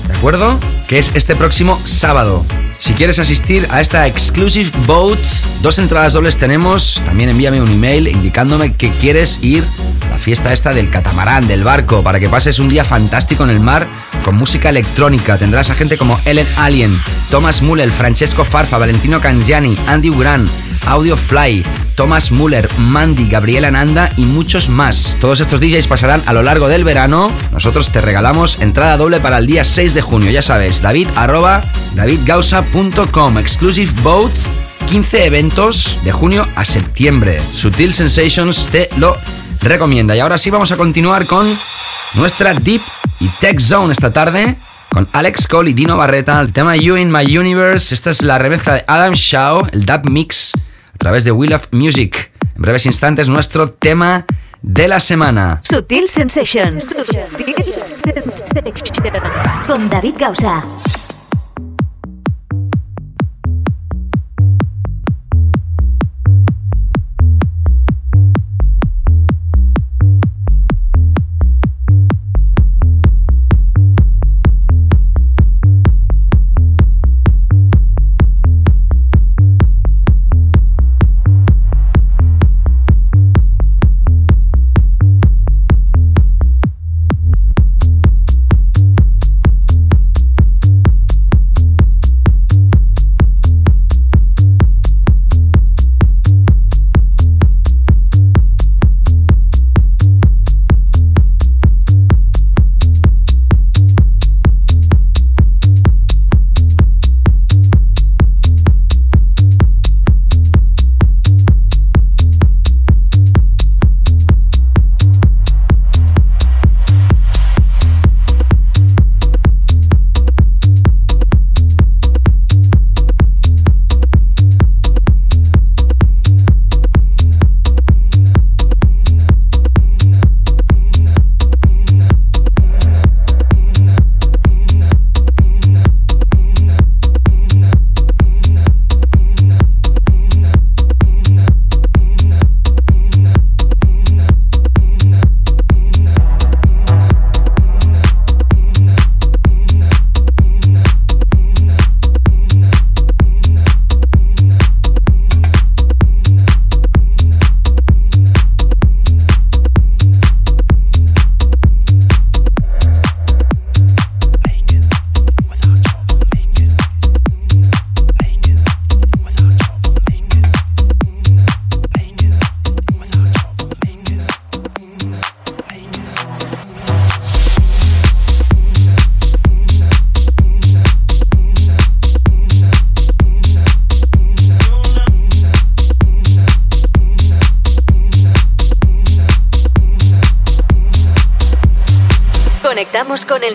¿De 0.08 0.14
acuerdo? 0.14 0.58
Que 0.88 0.98
es 0.98 1.12
este 1.14 1.36
próximo 1.36 1.78
sábado. 1.84 2.44
Si 2.82 2.94
quieres 2.94 3.20
asistir 3.20 3.64
a 3.70 3.80
esta 3.80 4.08
Exclusive 4.08 4.68
Boat, 4.86 5.20
dos 5.60 5.78
entradas 5.78 6.14
dobles 6.14 6.36
tenemos. 6.36 7.00
También 7.06 7.28
envíame 7.28 7.60
un 7.60 7.70
email 7.70 8.08
indicándome 8.08 8.74
que 8.74 8.90
quieres 8.94 9.38
ir 9.40 9.64
a 10.04 10.10
la 10.10 10.18
fiesta 10.18 10.52
esta 10.52 10.74
del 10.74 10.90
catamarán, 10.90 11.46
del 11.46 11.62
barco, 11.62 12.02
para 12.02 12.18
que 12.18 12.28
pases 12.28 12.58
un 12.58 12.68
día 12.68 12.84
fantástico 12.84 13.44
en 13.44 13.50
el 13.50 13.60
mar 13.60 13.86
con 14.24 14.34
música 14.34 14.68
electrónica. 14.68 15.38
Tendrás 15.38 15.70
a 15.70 15.76
gente 15.76 15.96
como 15.96 16.20
Ellen 16.24 16.48
Alien, 16.56 17.00
Thomas 17.30 17.62
Muller, 17.62 17.88
Francesco 17.88 18.44
Farfa, 18.44 18.78
Valentino 18.78 19.20
Cangiani, 19.20 19.78
Andy 19.86 20.10
Uran, 20.10 20.50
Audio 20.84 21.16
Fly, 21.16 21.64
Thomas 21.94 22.32
Muller, 22.32 22.68
Mandy, 22.78 23.28
Gabriela 23.28 23.70
Nanda 23.70 24.10
y 24.16 24.24
muchos 24.24 24.68
más. 24.68 25.16
Todos 25.20 25.38
estos 25.38 25.60
DJs 25.60 25.86
pasarán 25.86 26.20
a 26.26 26.32
lo 26.32 26.42
largo 26.42 26.66
del 26.66 26.82
verano. 26.82 27.30
Nosotros 27.52 27.92
te 27.92 28.00
regalamos 28.00 28.60
entrada 28.60 28.96
doble 28.96 29.20
para 29.20 29.38
el 29.38 29.46
día 29.46 29.64
6 29.64 29.94
de 29.94 30.02
junio. 30.02 30.32
Ya 30.32 30.42
sabes, 30.42 30.82
david 30.82 31.06
arroba 31.14 31.62
Exclusive 33.38 33.92
Boat. 34.02 34.32
15 34.88 35.26
eventos 35.26 35.98
de 36.04 36.12
junio 36.12 36.46
a 36.54 36.64
septiembre. 36.64 37.38
Sutil 37.40 37.92
Sensations 37.92 38.66
te 38.66 38.88
lo 38.96 39.16
recomienda. 39.60 40.16
Y 40.16 40.20
ahora 40.20 40.38
sí 40.38 40.50
vamos 40.50 40.72
a 40.72 40.76
continuar 40.76 41.26
con 41.26 41.46
nuestra 42.14 42.54
Deep 42.54 42.80
y 43.20 43.28
Tech 43.40 43.60
Zone 43.60 43.92
esta 43.92 44.12
tarde 44.12 44.58
con 44.90 45.08
Alex 45.12 45.48
Cole 45.48 45.70
y 45.70 45.74
Dino 45.74 45.96
Barreta, 45.96 46.40
el 46.40 46.52
tema 46.52 46.76
You 46.76 46.96
in 46.96 47.10
My 47.10 47.36
Universe. 47.36 47.94
Esta 47.94 48.10
es 48.10 48.22
la 48.22 48.38
remezcla 48.38 48.74
de 48.74 48.84
Adam 48.86 49.14
Shaw, 49.14 49.66
el 49.72 49.84
dub 49.84 50.08
mix 50.10 50.52
a 50.94 50.98
través 50.98 51.24
de 51.24 51.32
Wheel 51.32 51.52
of 51.54 51.68
Music. 51.72 52.32
En 52.56 52.62
breves 52.62 52.86
instantes, 52.86 53.28
nuestro 53.28 53.70
tema 53.70 54.26
de 54.62 54.88
la 54.88 55.00
semana. 55.00 55.60
Sutil 55.62 56.08
Sensations. 56.08 56.94
Con 59.66 59.88
David 59.90 60.14
Gausa. 60.18 60.64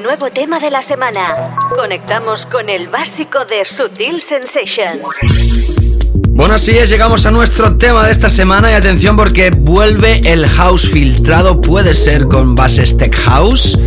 Nuevo 0.08 0.32
tema 0.32 0.58
de 0.58 0.72
la 0.72 0.82
semana. 0.82 1.50
Conectamos 1.76 2.46
con 2.46 2.70
el 2.70 2.88
básico 2.88 3.44
de 3.44 3.66
Sutil 3.66 4.22
Sensations. 4.22 5.20
Bueno, 6.30 6.56
así 6.56 6.78
es, 6.78 6.90
llegamos 6.90 7.26
a 7.26 7.32
nuestro 7.32 7.78
tema 7.78 8.06
de 8.06 8.14
esta 8.14 8.30
semana 8.30 8.72
y 8.72 8.76
atención 8.76 9.18
porque 9.18 9.50
vuelve 9.50 10.22
el 10.24 10.48
house 10.48 10.88
filtrado, 10.88 11.60
puede 11.60 11.94
ser 11.94 12.30
con 12.30 12.56
bases 12.56 12.96
tech 12.96 13.14
house. 13.18 13.78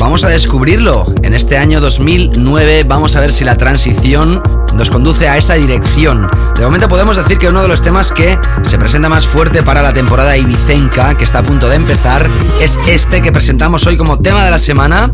Vamos 0.00 0.24
a 0.24 0.28
descubrirlo. 0.30 1.14
En 1.22 1.32
este 1.32 1.56
año 1.56 1.80
2009 1.80 2.82
vamos 2.88 3.14
a 3.14 3.20
ver 3.20 3.30
si 3.30 3.44
la 3.44 3.56
transición 3.56 4.42
nos 4.74 4.90
conduce 4.90 5.28
a 5.28 5.36
esa 5.36 5.54
dirección. 5.54 6.28
De 6.56 6.64
momento 6.64 6.88
podemos 6.88 7.16
decir 7.16 7.38
que 7.38 7.46
uno 7.46 7.62
de 7.62 7.68
los 7.68 7.82
temas 7.82 8.10
que 8.10 8.36
se 8.62 8.78
presenta 8.78 9.08
más 9.08 9.28
fuerte 9.28 9.62
para 9.62 9.80
la 9.80 9.92
temporada 9.92 10.36
ibicenca, 10.36 11.14
que 11.14 11.22
está 11.22 11.38
a 11.38 11.42
punto 11.44 11.68
de 11.68 11.76
empezar, 11.76 12.28
es 12.60 12.88
este 12.88 13.22
que 13.22 13.30
presentamos 13.30 13.86
hoy 13.86 13.96
como 13.96 14.18
tema 14.18 14.44
de 14.44 14.50
la 14.50 14.58
semana. 14.58 15.12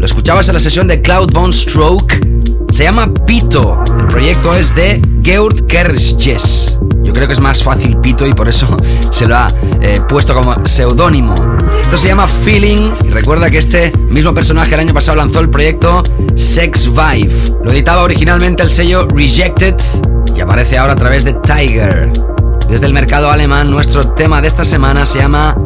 Lo 0.00 0.06
escuchabas 0.06 0.48
en 0.48 0.54
la 0.54 0.60
sesión 0.60 0.88
de 0.88 1.02
Cloud 1.02 1.30
Bone 1.30 1.52
Stroke. 1.52 2.18
Se 2.70 2.84
llama 2.84 3.12
Pito. 3.26 3.84
El 3.98 4.06
proyecto 4.06 4.54
es 4.54 4.74
de 4.74 4.98
Geurt 5.22 5.66
Kersjes. 5.66 6.78
Yo 7.02 7.12
creo 7.12 7.26
que 7.26 7.34
es 7.34 7.40
más 7.40 7.62
fácil 7.62 7.98
Pito 7.98 8.26
y 8.26 8.32
por 8.32 8.48
eso 8.48 8.66
se 9.10 9.26
lo 9.26 9.36
ha 9.36 9.48
eh, 9.82 10.00
puesto 10.08 10.34
como 10.34 10.66
seudónimo. 10.66 11.34
Esto 11.82 11.98
se 11.98 12.08
llama 12.08 12.26
Feeling 12.26 12.92
y 13.04 13.10
recuerda 13.10 13.50
que 13.50 13.58
este 13.58 13.92
mismo 14.08 14.32
personaje 14.32 14.72
el 14.72 14.80
año 14.80 14.94
pasado 14.94 15.18
lanzó 15.18 15.40
el 15.40 15.50
proyecto 15.50 16.02
Sex 16.34 16.86
Vibe. 16.86 17.58
Lo 17.62 17.70
editaba 17.70 18.02
originalmente 18.02 18.62
el 18.62 18.70
sello 18.70 19.06
Rejected 19.06 19.76
y 20.34 20.40
aparece 20.40 20.78
ahora 20.78 20.94
a 20.94 20.96
través 20.96 21.24
de 21.24 21.34
Tiger. 21.34 22.10
Desde 22.70 22.86
el 22.86 22.94
mercado 22.94 23.30
alemán, 23.30 23.70
nuestro 23.70 24.02
tema 24.02 24.40
de 24.40 24.48
esta 24.48 24.64
semana 24.64 25.04
se 25.04 25.18
llama 25.18 25.58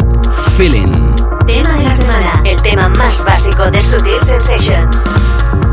Feeling. 0.56 1.13
Tema 1.46 1.76
de 1.76 1.84
la 1.84 1.92
semana, 1.92 2.42
el 2.44 2.60
tema 2.62 2.88
más 2.88 3.24
básico 3.24 3.70
de 3.70 3.80
Sutil 3.82 4.20
Sensations. 4.20 5.63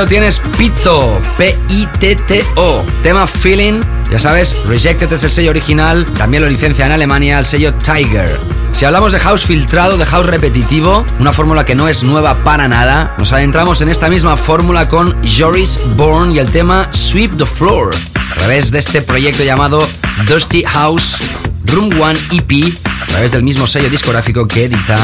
Lo 0.00 0.06
tienes, 0.06 0.40
Pito, 0.56 1.20
P-I-T-T-O, 1.36 2.84
tema 3.02 3.26
Feeling. 3.26 3.80
Ya 4.10 4.18
sabes, 4.18 4.56
Rejected 4.66 5.12
es 5.12 5.24
el 5.24 5.28
sello 5.30 5.50
original, 5.50 6.06
también 6.16 6.42
lo 6.42 6.48
licencia 6.48 6.86
en 6.86 6.92
Alemania 6.92 7.38
el 7.38 7.44
sello 7.44 7.74
Tiger. 7.74 8.34
Si 8.72 8.86
hablamos 8.86 9.12
de 9.12 9.20
house 9.20 9.44
filtrado, 9.44 9.98
de 9.98 10.06
house 10.06 10.24
repetitivo, 10.24 11.04
una 11.18 11.34
fórmula 11.34 11.66
que 11.66 11.74
no 11.74 11.86
es 11.86 12.02
nueva 12.02 12.34
para 12.44 12.66
nada, 12.66 13.14
nos 13.18 13.34
adentramos 13.34 13.82
en 13.82 13.90
esta 13.90 14.08
misma 14.08 14.38
fórmula 14.38 14.88
con 14.88 15.14
Joris 15.22 15.78
Bourne 15.96 16.32
y 16.32 16.38
el 16.38 16.50
tema 16.50 16.88
Sweep 16.92 17.36
the 17.36 17.44
Floor, 17.44 17.94
a 18.14 18.34
través 18.36 18.70
de 18.70 18.78
este 18.78 19.02
proyecto 19.02 19.44
llamado 19.44 19.86
Dusty 20.26 20.62
House 20.64 21.18
Room 21.66 21.90
One 22.00 22.18
EP, 22.32 22.72
a 23.02 23.06
través 23.06 23.32
del 23.32 23.42
mismo 23.42 23.66
sello 23.66 23.90
discográfico 23.90 24.48
que 24.48 24.64
edita 24.64 24.96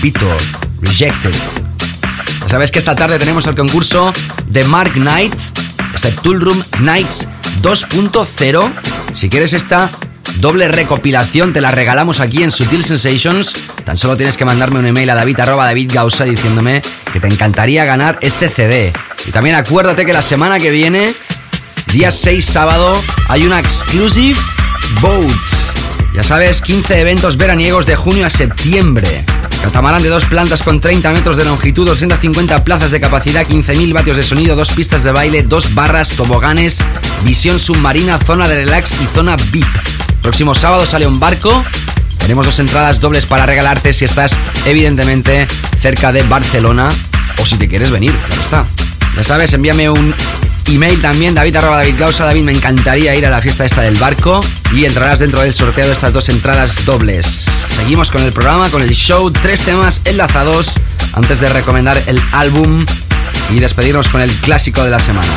Pito, 0.00 0.34
Rejected. 0.80 1.34
Ya 2.48 2.52
sabes 2.52 2.70
que 2.70 2.78
esta 2.78 2.96
tarde 2.96 3.18
tenemos 3.18 3.46
el 3.46 3.54
concurso 3.54 4.10
de 4.58 4.64
Mark 4.64 4.94
Knight, 4.94 5.32
este 5.94 6.10
Tool 6.10 6.40
Room 6.40 6.64
Nights 6.80 7.28
2.0. 7.62 8.72
Si 9.14 9.28
quieres 9.28 9.52
esta 9.52 9.88
doble 10.40 10.66
recopilación, 10.66 11.52
te 11.52 11.60
la 11.60 11.70
regalamos 11.70 12.18
aquí 12.18 12.42
en 12.42 12.50
Sutil 12.50 12.82
Sensations. 12.82 13.54
Tan 13.84 13.96
solo 13.96 14.16
tienes 14.16 14.36
que 14.36 14.44
mandarme 14.44 14.80
un 14.80 14.86
email 14.86 15.10
a 15.10 15.14
david 15.14 15.36
David 15.36 15.92
Gausa 15.94 16.24
diciéndome 16.24 16.82
que 17.12 17.20
te 17.20 17.28
encantaría 17.28 17.84
ganar 17.84 18.18
este 18.20 18.48
CD. 18.48 18.92
Y 19.28 19.30
también 19.30 19.54
acuérdate 19.54 20.04
que 20.04 20.12
la 20.12 20.22
semana 20.22 20.58
que 20.58 20.72
viene, 20.72 21.14
día 21.92 22.10
6 22.10 22.44
sábado, 22.44 23.00
hay 23.28 23.46
una 23.46 23.60
exclusive 23.60 24.40
Boats. 25.00 25.68
Ya 26.14 26.24
sabes, 26.24 26.62
15 26.62 27.00
eventos 27.00 27.36
veraniegos 27.36 27.86
de 27.86 27.94
junio 27.94 28.26
a 28.26 28.30
septiembre. 28.30 29.24
Catamarán 29.62 30.02
de 30.02 30.08
dos 30.08 30.24
plantas 30.24 30.62
con 30.62 30.80
30 30.80 31.12
metros 31.12 31.36
de 31.36 31.44
longitud, 31.44 31.86
250 31.86 32.64
plazas 32.64 32.90
de 32.90 33.00
capacidad, 33.00 33.46
15.000 33.46 33.92
vatios 33.92 34.16
de 34.16 34.22
sonido, 34.22 34.56
dos 34.56 34.70
pistas 34.70 35.02
de 35.02 35.12
baile, 35.12 35.42
dos 35.42 35.74
barras, 35.74 36.10
toboganes, 36.10 36.78
visión 37.24 37.58
submarina, 37.58 38.18
zona 38.18 38.48
de 38.48 38.64
relax 38.64 38.94
y 39.02 39.06
zona 39.06 39.36
VIP. 39.50 39.66
Próximo 40.22 40.54
sábado 40.54 40.86
sale 40.86 41.06
un 41.06 41.20
barco. 41.20 41.64
Tenemos 42.18 42.46
dos 42.46 42.58
entradas 42.58 43.00
dobles 43.00 43.26
para 43.26 43.46
regalarte 43.46 43.92
si 43.92 44.04
estás 44.04 44.36
evidentemente 44.66 45.46
cerca 45.78 46.12
de 46.12 46.22
Barcelona 46.22 46.90
o 47.38 47.46
si 47.46 47.56
te 47.56 47.68
quieres 47.68 47.90
venir, 47.90 48.12
claro 48.26 48.42
está. 48.42 48.66
Ya 49.16 49.24
sabes, 49.24 49.52
envíame 49.52 49.90
un 49.90 50.14
email 50.66 51.00
también, 51.00 51.34
David 51.34 51.56
arroba 51.56 51.78
David 51.78 51.96
Gausa. 51.98 52.24
David, 52.24 52.44
me 52.44 52.52
encantaría 52.52 53.14
ir 53.16 53.26
a 53.26 53.30
la 53.30 53.40
fiesta 53.40 53.64
esta 53.64 53.82
del 53.82 53.96
barco 53.96 54.40
y 54.72 54.84
entrarás 54.84 55.18
dentro 55.18 55.40
del 55.40 55.52
sorteo 55.52 55.86
de 55.86 55.92
estas 55.92 56.12
dos 56.12 56.28
entradas 56.28 56.84
dobles. 56.84 57.47
Seguimos 57.78 58.10
con 58.10 58.22
el 58.22 58.32
programa, 58.32 58.68
con 58.70 58.82
el 58.82 58.90
show, 58.90 59.30
tres 59.30 59.62
temas 59.62 60.02
enlazados 60.04 60.74
antes 61.12 61.38
de 61.38 61.48
recomendar 61.48 62.02
el 62.06 62.20
álbum 62.32 62.84
y 63.50 63.60
despedirnos 63.60 64.08
con 64.08 64.20
el 64.20 64.30
clásico 64.32 64.82
de 64.82 64.90
la 64.90 64.98
semana. 64.98 65.32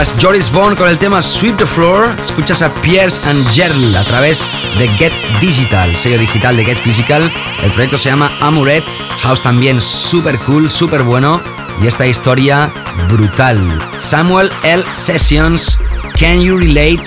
Joris 0.00 0.50
Bond 0.50 0.78
con 0.78 0.88
el 0.88 0.96
tema 0.96 1.20
Sweep 1.20 1.58
the 1.58 1.66
Floor. 1.66 2.08
Escuchas 2.18 2.62
a 2.62 2.72
Pierce 2.80 3.20
and 3.28 3.46
Gerl 3.50 3.94
a 3.94 4.02
través 4.02 4.50
de 4.78 4.88
Get 4.96 5.12
Digital, 5.42 5.94
sello 5.94 6.16
digital 6.16 6.56
de 6.56 6.64
Get 6.64 6.78
Physical. 6.78 7.30
El 7.62 7.70
proyecto 7.72 7.98
se 7.98 8.08
llama 8.08 8.32
Amuret. 8.40 8.84
House 9.20 9.42
también 9.42 9.78
súper 9.78 10.38
cool, 10.40 10.70
súper 10.70 11.02
bueno. 11.02 11.42
Y 11.82 11.86
esta 11.86 12.06
historia 12.06 12.70
brutal. 13.10 13.60
Samuel 13.98 14.50
L. 14.62 14.82
Sessions, 14.94 15.76
Can 16.18 16.40
You 16.40 16.56
Relate? 16.56 17.04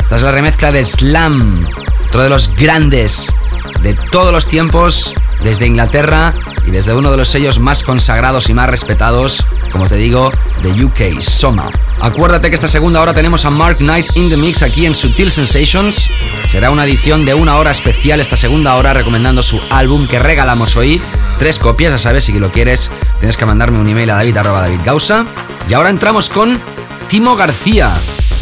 Esta 0.00 0.16
es 0.16 0.22
la 0.22 0.32
remezcla 0.32 0.70
de 0.70 0.84
Slam, 0.84 1.66
otro 2.08 2.24
de 2.24 2.28
los 2.28 2.54
grandes 2.56 3.32
de 3.80 3.94
todos 3.94 4.32
los 4.32 4.46
tiempos, 4.46 5.14
desde 5.42 5.66
Inglaterra 5.66 6.34
y 6.66 6.70
desde 6.70 6.92
uno 6.92 7.10
de 7.10 7.16
los 7.16 7.28
sellos 7.28 7.58
más 7.58 7.82
consagrados 7.82 8.50
y 8.50 8.54
más 8.54 8.68
respetados, 8.68 9.44
como 9.74 9.88
te 9.88 9.96
digo, 9.96 10.30
de 10.62 10.84
UK, 10.84 11.20
Soma. 11.20 11.68
Acuérdate 12.00 12.48
que 12.48 12.54
esta 12.54 12.68
segunda 12.68 13.00
hora 13.00 13.12
tenemos 13.12 13.44
a 13.44 13.50
Mark 13.50 13.78
Knight 13.78 14.06
in 14.14 14.30
the 14.30 14.36
Mix 14.36 14.62
aquí 14.62 14.86
en 14.86 14.94
Sutil 14.94 15.32
Sensations. 15.32 16.08
Será 16.48 16.70
una 16.70 16.84
edición 16.84 17.26
de 17.26 17.34
una 17.34 17.56
hora 17.56 17.72
especial 17.72 18.20
esta 18.20 18.36
segunda 18.36 18.76
hora 18.76 18.94
recomendando 18.94 19.42
su 19.42 19.60
álbum 19.70 20.06
que 20.06 20.20
regalamos 20.20 20.76
hoy. 20.76 21.02
Tres 21.40 21.58
copias, 21.58 21.90
ya 21.90 21.98
sabes, 21.98 22.22
si 22.22 22.38
lo 22.38 22.52
quieres 22.52 22.88
tienes 23.18 23.36
que 23.36 23.46
mandarme 23.46 23.80
un 23.80 23.88
email 23.88 24.10
a 24.10 24.14
david 24.14 24.36
david 24.36 24.80
gausa. 24.84 25.26
Y 25.68 25.74
ahora 25.74 25.90
entramos 25.90 26.28
con 26.28 26.60
Timo 27.08 27.34
García 27.34 27.90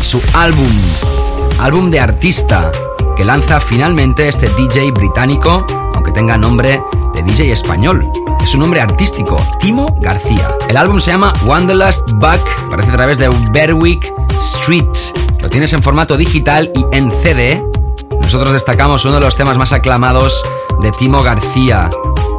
su 0.03 0.21
álbum, 0.35 0.71
álbum 1.61 1.91
de 1.91 1.99
artista, 1.99 2.71
que 3.17 3.25
lanza 3.25 3.59
finalmente 3.59 4.29
este 4.29 4.51
DJ 4.51 4.91
británico, 4.91 5.65
aunque 5.95 6.13
tenga 6.13 6.37
nombre 6.37 6.83
de 7.15 7.23
DJ 7.23 7.53
español 7.53 8.11
es 8.43 8.55
un 8.55 8.61
nombre 8.61 8.81
artístico, 8.81 9.37
Timo 9.61 9.87
García. 10.01 10.57
El 10.69 10.77
álbum 10.77 10.99
se 10.99 11.13
llama 11.13 11.33
Wanderlust 11.45 12.11
Back, 12.15 12.41
aparece 12.67 12.91
a 12.91 12.95
través 12.95 13.19
de 13.19 13.29
Berwick 13.53 14.13
Street. 14.39 14.85
Lo 15.41 15.49
tienes 15.49 15.73
en 15.73 15.83
formato 15.83 16.17
digital 16.17 16.71
y 16.75 16.97
en 16.97 17.13
CD. 17.13 17.65
Nosotros 18.21 18.53
destacamos 18.53 19.05
uno 19.05 19.15
de 19.15 19.21
los 19.21 19.37
temas 19.37 19.57
más 19.57 19.73
aclamados 19.73 20.43
de 20.83 20.91
Timo 20.91 21.23
García. 21.23 21.89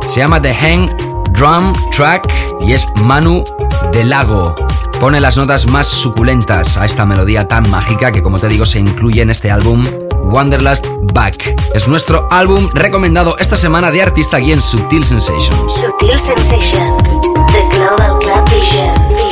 Se 0.07 0.19
llama 0.19 0.41
The 0.41 0.53
Hang 0.53 0.89
Drum 1.31 1.73
Track 1.95 2.31
y 2.61 2.73
es 2.73 2.87
Manu 3.01 3.43
del 3.93 4.09
Lago. 4.09 4.55
Pone 4.99 5.21
las 5.21 5.37
notas 5.37 5.67
más 5.67 5.87
suculentas 5.87 6.77
a 6.77 6.85
esta 6.85 7.05
melodía 7.05 7.47
tan 7.47 7.69
mágica 7.69 8.11
que 8.11 8.21
como 8.21 8.39
te 8.39 8.49
digo 8.49 8.65
se 8.65 8.79
incluye 8.79 9.21
en 9.21 9.29
este 9.29 9.51
álbum 9.51 9.85
Wanderlust 10.23 10.87
Back. 11.13 11.55
Es 11.73 11.87
nuestro 11.87 12.27
álbum 12.31 12.69
recomendado 12.73 13.37
esta 13.37 13.57
semana 13.57 13.91
de 13.91 14.01
artista 14.01 14.37
aquí 14.37 14.51
en 14.51 14.61
Sutil 14.61 15.05
Sensations. 15.05 15.73
Sutil 15.73 16.19
Sensations, 16.19 17.21
The 17.21 17.77
Global 17.77 18.19
Club 18.19 18.49
Vision. 18.49 19.22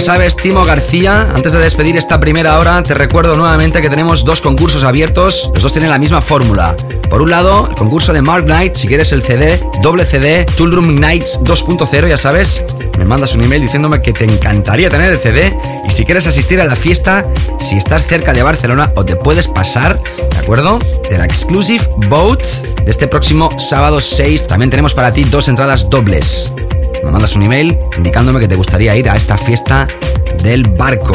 Sabes, 0.00 0.34
Timo 0.34 0.64
García, 0.64 1.28
antes 1.34 1.52
de 1.52 1.58
despedir 1.58 1.98
esta 1.98 2.18
primera 2.18 2.58
hora, 2.58 2.82
te 2.82 2.94
recuerdo 2.94 3.36
nuevamente 3.36 3.82
que 3.82 3.90
tenemos 3.90 4.24
dos 4.24 4.40
concursos 4.40 4.82
abiertos. 4.84 5.50
Los 5.52 5.62
dos 5.62 5.72
tienen 5.72 5.90
la 5.90 5.98
misma 5.98 6.22
fórmula. 6.22 6.74
Por 7.10 7.20
un 7.20 7.30
lado, 7.30 7.66
el 7.68 7.74
concurso 7.74 8.14
de 8.14 8.22
Mark 8.22 8.46
Knight, 8.46 8.76
si 8.76 8.88
quieres 8.88 9.12
el 9.12 9.22
CD, 9.22 9.60
doble 9.82 10.06
CD, 10.06 10.46
Toolroom 10.56 10.94
Nights 10.94 11.40
2.0, 11.42 12.08
ya 12.08 12.16
sabes, 12.16 12.64
me 12.98 13.04
mandas 13.04 13.34
un 13.34 13.44
email 13.44 13.60
diciéndome 13.60 14.00
que 14.00 14.14
te 14.14 14.24
encantaría 14.24 14.88
tener 14.88 15.12
el 15.12 15.18
CD 15.18 15.54
y 15.86 15.90
si 15.92 16.06
quieres 16.06 16.26
asistir 16.26 16.62
a 16.62 16.64
la 16.64 16.76
fiesta, 16.76 17.24
si 17.58 17.76
estás 17.76 18.06
cerca 18.06 18.32
de 18.32 18.42
Barcelona 18.42 18.92
o 18.96 19.04
te 19.04 19.16
puedes 19.16 19.48
pasar, 19.48 20.00
¿de 20.30 20.38
acuerdo? 20.38 20.78
De 21.10 21.18
la 21.18 21.26
Exclusive 21.26 21.84
Boat 22.08 22.42
de 22.84 22.90
este 22.90 23.06
próximo 23.06 23.50
sábado 23.58 24.00
6, 24.00 24.46
también 24.46 24.70
tenemos 24.70 24.94
para 24.94 25.12
ti 25.12 25.24
dos 25.24 25.46
entradas 25.48 25.90
dobles 25.90 26.50
me 27.04 27.10
mandas 27.10 27.36
un 27.36 27.42
email 27.42 27.78
indicándome 27.96 28.40
que 28.40 28.48
te 28.48 28.56
gustaría 28.56 28.96
ir 28.96 29.08
a 29.08 29.16
esta 29.16 29.36
fiesta 29.36 29.86
del 30.42 30.62
barco. 30.62 31.14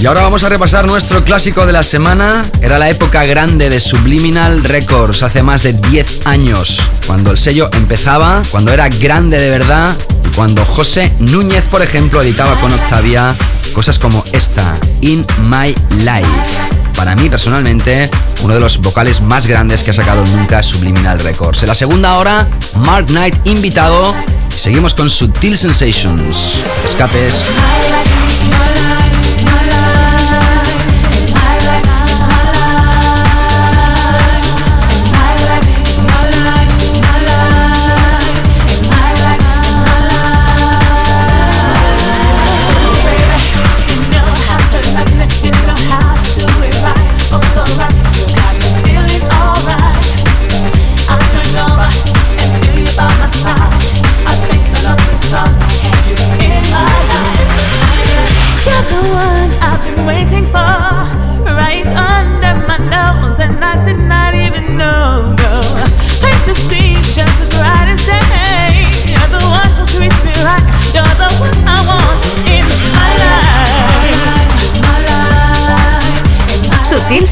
Y 0.00 0.06
ahora 0.06 0.22
vamos 0.22 0.44
a 0.44 0.48
repasar 0.48 0.86
nuestro 0.86 1.24
clásico 1.24 1.66
de 1.66 1.72
la 1.72 1.82
semana. 1.82 2.44
Era 2.60 2.78
la 2.78 2.88
época 2.88 3.24
grande 3.24 3.70
de 3.70 3.80
Subliminal 3.80 4.62
Records, 4.64 5.22
hace 5.22 5.42
más 5.42 5.62
de 5.62 5.72
10 5.72 6.26
años, 6.26 6.80
cuando 7.06 7.30
el 7.30 7.38
sello 7.38 7.70
empezaba, 7.72 8.42
cuando 8.50 8.72
era 8.72 8.88
grande 8.88 9.38
de 9.38 9.50
verdad, 9.50 9.96
y 10.24 10.28
cuando 10.34 10.64
José 10.64 11.12
Núñez, 11.18 11.64
por 11.64 11.82
ejemplo, 11.82 12.22
editaba 12.22 12.54
con 12.60 12.72
Octavia 12.72 13.34
cosas 13.72 13.98
como 13.98 14.24
esta, 14.32 14.76
In 15.00 15.24
My 15.48 15.74
Life 15.98 16.87
para 16.98 17.14
mí 17.14 17.30
personalmente, 17.30 18.10
uno 18.42 18.54
de 18.54 18.60
los 18.60 18.78
vocales 18.78 19.20
más 19.20 19.46
grandes 19.46 19.84
que 19.84 19.92
ha 19.92 19.94
sacado 19.94 20.24
nunca 20.26 20.64
Subliminal 20.64 21.20
Records. 21.20 21.62
En 21.62 21.68
la 21.68 21.74
segunda 21.76 22.18
hora, 22.18 22.44
Mark 22.74 23.06
Knight 23.06 23.36
invitado. 23.46 24.16
Seguimos 24.56 24.94
con 24.94 25.08
Subtil 25.08 25.56
Sensations. 25.56 26.58
Escapes. 26.84 27.46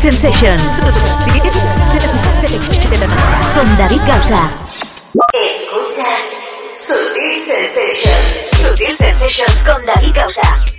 Sensations. 0.06 0.80
Con 3.52 3.76
David 3.76 4.00
Gausa. 4.06 4.50
Escuchas 5.32 6.22
Sutil 6.76 7.36
Sensations. 7.36 8.50
Sutil 8.56 8.94
Sensations 8.94 9.64
con 9.64 9.84
David 9.84 10.14
Gausa. 10.14 10.75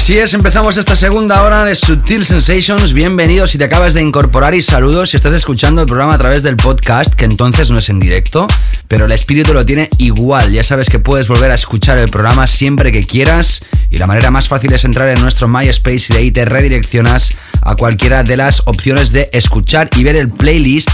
Así 0.00 0.16
es, 0.16 0.32
empezamos 0.32 0.78
esta 0.78 0.96
segunda 0.96 1.42
hora 1.42 1.62
de 1.62 1.74
Sutil 1.74 2.24
Sensations. 2.24 2.94
Bienvenidos 2.94 3.50
si 3.50 3.58
te 3.58 3.64
acabas 3.64 3.92
de 3.92 4.00
incorporar 4.00 4.54
y 4.54 4.62
saludos 4.62 5.10
si 5.10 5.18
estás 5.18 5.34
escuchando 5.34 5.82
el 5.82 5.86
programa 5.86 6.14
a 6.14 6.18
través 6.18 6.42
del 6.42 6.56
podcast, 6.56 7.12
que 7.12 7.26
entonces 7.26 7.70
no 7.70 7.76
es 7.76 7.90
en 7.90 8.00
directo, 8.00 8.46
pero 8.88 9.04
el 9.04 9.12
espíritu 9.12 9.52
lo 9.52 9.66
tiene 9.66 9.90
igual. 9.98 10.52
Ya 10.52 10.64
sabes 10.64 10.88
que 10.88 11.00
puedes 11.00 11.28
volver 11.28 11.50
a 11.50 11.54
escuchar 11.54 11.98
el 11.98 12.08
programa 12.08 12.46
siempre 12.46 12.92
que 12.92 13.02
quieras 13.02 13.62
y 13.90 13.98
la 13.98 14.06
manera 14.06 14.30
más 14.30 14.48
fácil 14.48 14.72
es 14.72 14.86
entrar 14.86 15.06
en 15.10 15.20
nuestro 15.20 15.48
MySpace 15.48 16.06
y 16.08 16.12
de 16.14 16.18
ahí 16.18 16.30
te 16.30 16.46
redireccionas 16.46 17.36
a 17.60 17.76
cualquiera 17.76 18.22
de 18.22 18.38
las 18.38 18.62
opciones 18.64 19.12
de 19.12 19.28
escuchar 19.34 19.90
y 19.98 20.02
ver 20.02 20.16
el 20.16 20.30
playlist 20.30 20.88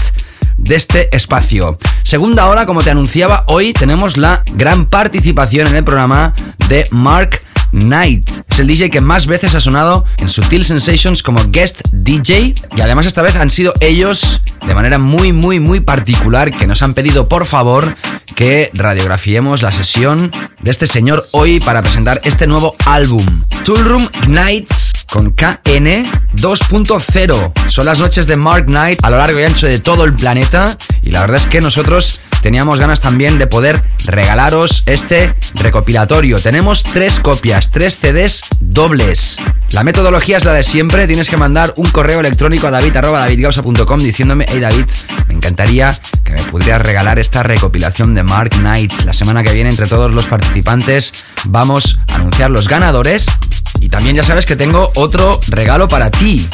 de 0.57 0.75
este 0.75 1.15
espacio. 1.15 1.77
Segunda 2.03 2.47
hora, 2.47 2.65
como 2.65 2.83
te 2.83 2.91
anunciaba, 2.91 3.45
hoy 3.47 3.71
tenemos 3.71 4.17
la 4.17 4.43
gran 4.55 4.85
participación 4.85 5.67
en 5.67 5.77
el 5.77 5.85
programa 5.85 6.33
de 6.67 6.85
Mark 6.91 7.46
Knight. 7.71 8.29
Es 8.49 8.59
el 8.59 8.67
DJ 8.67 8.89
que 8.89 9.01
más 9.01 9.27
veces 9.27 9.55
ha 9.55 9.59
sonado 9.59 10.05
en 10.17 10.29
Sutil 10.29 10.65
Sensations 10.65 11.23
como 11.23 11.39
guest 11.49 11.81
DJ 11.91 12.55
y 12.75 12.81
además 12.81 13.05
esta 13.05 13.21
vez 13.21 13.35
han 13.35 13.49
sido 13.49 13.73
ellos 13.79 14.41
de 14.65 14.73
manera 14.73 14.97
muy 14.97 15.33
muy 15.33 15.59
muy 15.59 15.79
particular 15.79 16.55
que 16.55 16.67
nos 16.67 16.81
han 16.81 16.93
pedido 16.93 17.27
por 17.27 17.45
favor 17.45 17.95
que 18.35 18.69
radiografiemos 18.73 19.61
la 19.61 19.71
sesión 19.71 20.31
de 20.61 20.71
este 20.71 20.87
señor 20.87 21.23
hoy 21.31 21.59
para 21.59 21.81
presentar 21.81 22.21
este 22.23 22.47
nuevo 22.47 22.75
álbum. 22.85 23.25
Toolroom 23.63 24.07
Nights 24.27 24.93
con 25.11 25.31
KN 25.31 26.05
2.0. 26.35 27.69
Son 27.69 27.85
las 27.85 27.99
noches 27.99 28.27
de 28.27 28.37
Mark 28.37 28.65
Knight 28.65 28.99
a 29.03 29.09
lo 29.09 29.17
largo 29.17 29.39
y 29.39 29.43
ancho 29.43 29.67
de 29.67 29.79
todo 29.79 30.03
el 30.03 30.13
planeta 30.13 30.77
y 31.01 31.11
la 31.11 31.21
verdad 31.21 31.37
es 31.37 31.47
que 31.47 31.61
nosotros 31.61 32.21
teníamos 32.41 32.79
ganas 32.79 33.01
también 33.01 33.37
de 33.37 33.47
poder 33.47 33.83
regalaros 34.05 34.83
este 34.85 35.35
recopilatorio. 35.55 36.39
Tenemos 36.39 36.83
tres 36.83 37.19
copias, 37.19 37.71
tres 37.71 37.97
CDs 37.97 38.43
dobles. 38.59 39.37
La 39.71 39.83
metodología 39.83 40.37
es 40.37 40.45
la 40.45 40.53
de 40.53 40.63
siempre, 40.63 41.07
tienes 41.07 41.29
que 41.29 41.37
mandar 41.37 41.73
un 41.75 41.89
correo 41.89 42.21
electrónico 42.21 42.67
a 42.67 42.71
david.davidgausa.com 42.71 43.99
diciéndome, 43.99 44.45
hey 44.47 44.61
David, 44.61 44.85
me 45.27 45.33
encantaría 45.33 45.99
que 46.23 46.33
me 46.33 46.43
pudieras 46.43 46.81
regalar 46.81 47.19
esta 47.19 47.43
recopilación 47.43 48.15
de 48.15 48.23
Mark 48.23 48.51
Knight. 48.51 48.93
La 49.05 49.13
semana 49.13 49.43
que 49.43 49.53
viene 49.53 49.69
entre 49.69 49.87
todos 49.87 50.13
los 50.13 50.27
participantes 50.27 51.25
vamos 51.45 51.99
a 52.11 52.15
anunciar 52.15 52.49
los 52.49 52.67
ganadores 52.67 53.27
y 53.79 53.89
también 53.89 54.15
ya 54.15 54.23
sabes 54.23 54.45
que 54.45 54.55
tengo 54.55 54.91
otro 54.95 55.39
regalo 55.49 55.87
para 55.87 56.09
ti. 56.11 56.47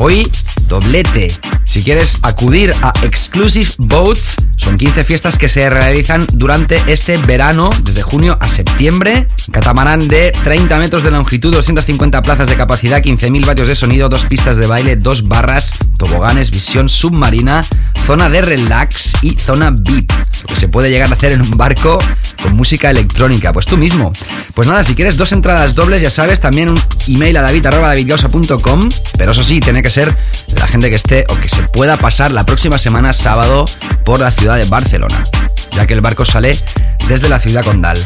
Hoy, 0.00 0.30
doblete. 0.68 1.26
Si 1.64 1.82
quieres 1.82 2.18
acudir 2.22 2.72
a 2.82 2.92
Exclusive 3.02 3.72
Boats, 3.78 4.36
son 4.56 4.78
15 4.78 5.02
fiestas 5.02 5.36
que 5.38 5.48
se 5.48 5.68
realizan 5.68 6.24
durante 6.34 6.80
este 6.86 7.16
verano, 7.16 7.68
desde 7.82 8.02
junio 8.02 8.38
a 8.40 8.46
septiembre. 8.46 9.26
Catamarán 9.50 10.06
de 10.06 10.30
30 10.44 10.78
metros 10.78 11.02
de 11.02 11.10
longitud, 11.10 11.52
250 11.52 12.22
plazas 12.22 12.48
de 12.48 12.54
capacidad, 12.54 13.02
15.000 13.02 13.44
vatios 13.44 13.66
de 13.66 13.74
sonido, 13.74 14.08
dos 14.08 14.24
pistas 14.26 14.56
de 14.56 14.68
baile, 14.68 14.94
dos 14.94 15.26
barras, 15.26 15.72
toboganes, 15.98 16.52
visión 16.52 16.88
submarina, 16.88 17.66
zona 18.06 18.30
de 18.30 18.40
relax 18.40 19.14
y 19.22 19.32
zona 19.32 19.72
VIP. 19.72 20.12
Lo 20.12 20.46
que 20.46 20.56
se 20.56 20.68
puede 20.68 20.90
llegar 20.90 21.10
a 21.10 21.14
hacer 21.14 21.32
en 21.32 21.42
un 21.42 21.50
barco 21.50 21.98
con 22.40 22.56
música 22.56 22.90
electrónica. 22.90 23.52
Pues 23.52 23.66
tú 23.66 23.76
mismo. 23.76 24.12
Pues 24.54 24.68
nada, 24.68 24.84
si 24.84 24.94
quieres 24.94 25.16
dos 25.16 25.32
entradas 25.32 25.74
dobles, 25.74 26.02
ya 26.02 26.10
sabes, 26.10 26.40
también 26.40 26.68
un 26.68 26.80
email 27.08 27.36
a 27.36 27.42
david.davidgausa.com. 27.42 28.88
Pero 29.16 29.32
eso 29.32 29.42
sí, 29.42 29.60
tiene 29.60 29.82
que 29.82 29.87
ser 29.90 30.16
la 30.56 30.68
gente 30.68 30.90
que 30.90 30.96
esté 30.96 31.24
o 31.28 31.34
que 31.40 31.48
se 31.48 31.62
pueda 31.62 31.96
pasar 31.96 32.30
la 32.30 32.44
próxima 32.44 32.78
semana, 32.78 33.12
sábado, 33.12 33.64
por 34.04 34.20
la 34.20 34.30
ciudad 34.30 34.56
de 34.56 34.64
Barcelona, 34.64 35.24
ya 35.72 35.86
que 35.86 35.94
el 35.94 36.00
barco 36.00 36.24
sale 36.24 36.58
desde 37.06 37.28
la 37.28 37.38
ciudad 37.38 37.64
condal. 37.64 37.98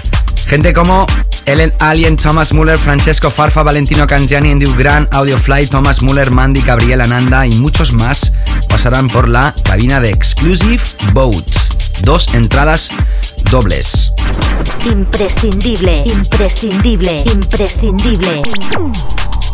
Gente 0.46 0.72
como 0.72 1.06
Ellen 1.46 1.72
Alien, 1.80 2.16
Thomas 2.16 2.52
Muller, 2.52 2.78
Francesco 2.78 3.30
Farfa, 3.30 3.62
Valentino 3.62 4.06
Cangiani, 4.06 4.50
Andy 4.50 4.66
Gran, 4.76 5.08
Audiofly, 5.12 5.66
Thomas 5.66 6.02
Muller, 6.02 6.30
Mandy, 6.30 6.62
Gabriela 6.62 7.06
Nanda 7.06 7.46
y 7.46 7.52
muchos 7.52 7.92
más 7.92 8.32
pasarán 8.68 9.08
por 9.08 9.28
la 9.28 9.54
cabina 9.64 10.00
de 10.00 10.10
Exclusive 10.10 10.82
Boat. 11.12 11.44
Dos 12.02 12.34
entradas 12.34 12.90
dobles. 13.50 14.12
Imprescindible, 14.84 16.04
imprescindible, 16.06 17.24
imprescindible. 17.26 18.42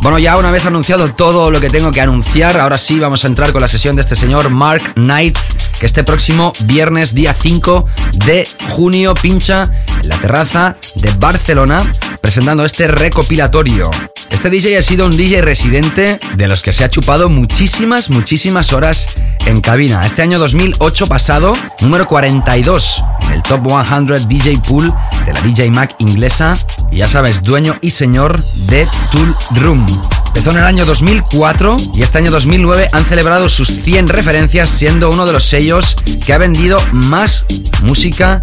Bueno, 0.01 0.19
ya 0.19 0.37
una 0.37 0.51
vez 0.51 0.65
anunciado 0.65 1.13
todo 1.15 1.51
lo 1.51 1.61
que 1.61 1.71
tengo 1.71 1.91
que 1.91 2.01
anunciar, 2.01 2.59
ahora 2.59 2.79
sí 2.79 2.99
vamos 2.99 3.25
a 3.25 3.29
entrar 3.29 3.53
con 3.53 3.61
la 3.61 3.69
sesión 3.69 3.97
de 3.97 4.03
este 4.03 4.15
señor 4.15 4.49
Mark 4.49 4.95
Knight, 4.95 5.37
que 5.81 5.87
este 5.87 6.05
próximo 6.05 6.53
viernes, 6.65 7.15
día 7.15 7.35
5 7.35 7.85
de 8.25 8.49
junio, 8.71 9.15
pincha 9.15 9.71
en 10.01 10.09
la 10.09 10.19
terraza 10.19 10.77
de 10.95 11.11
Barcelona, 11.19 11.83
presentando 12.21 12.65
este 12.65 12.87
recopilatorio. 12.89 13.91
Este 14.31 14.51
DJ 14.51 14.79
ha 14.79 14.83
sido 14.83 15.07
un 15.07 15.17
DJ 15.17 15.43
residente 15.43 16.21
de 16.37 16.49
los 16.49 16.63
que 16.63 16.73
se 16.73 16.85
ha 16.85 16.91
chupado 16.91 17.29
muchísimas, 17.29 18.11
muchísimas 18.11 18.73
horas 18.73 19.09
en 19.47 19.61
cabina. 19.61 20.05
Este 20.07 20.23
año 20.23 20.39
2008 20.39 21.07
pasado, 21.07 21.55
número 21.81 22.07
42 22.07 23.03
en 23.23 23.33
el 23.33 23.43
Top 23.43 23.67
100 23.67 24.29
DJ 24.29 24.59
Pool 24.69 24.93
de 25.25 25.33
la 25.33 25.41
DJ 25.41 25.71
Mac 25.71 25.95
inglesa. 25.99 26.57
Y 26.91 26.99
ya 26.99 27.09
sabes, 27.09 27.43
dueño 27.43 27.79
y 27.81 27.91
señor 27.91 28.43
de 28.69 28.87
Tool 29.13 29.35
Room. 29.57 29.87
Empezó 30.29 30.51
en 30.51 30.59
el 30.59 30.65
año 30.65 30.85
2004 30.85 31.77
y 31.95 32.03
este 32.03 32.19
año 32.19 32.31
2009 32.31 32.89
han 32.93 33.05
celebrado 33.05 33.49
sus 33.49 33.69
100 33.69 34.09
referencias 34.09 34.71
siendo 34.71 35.11
uno 35.11 35.27
de 35.27 35.33
los 35.33 35.45
sellos 35.45 35.97
que 36.25 36.33
ha 36.33 36.39
vendido 36.39 36.81
más 36.93 37.45
música 37.83 38.43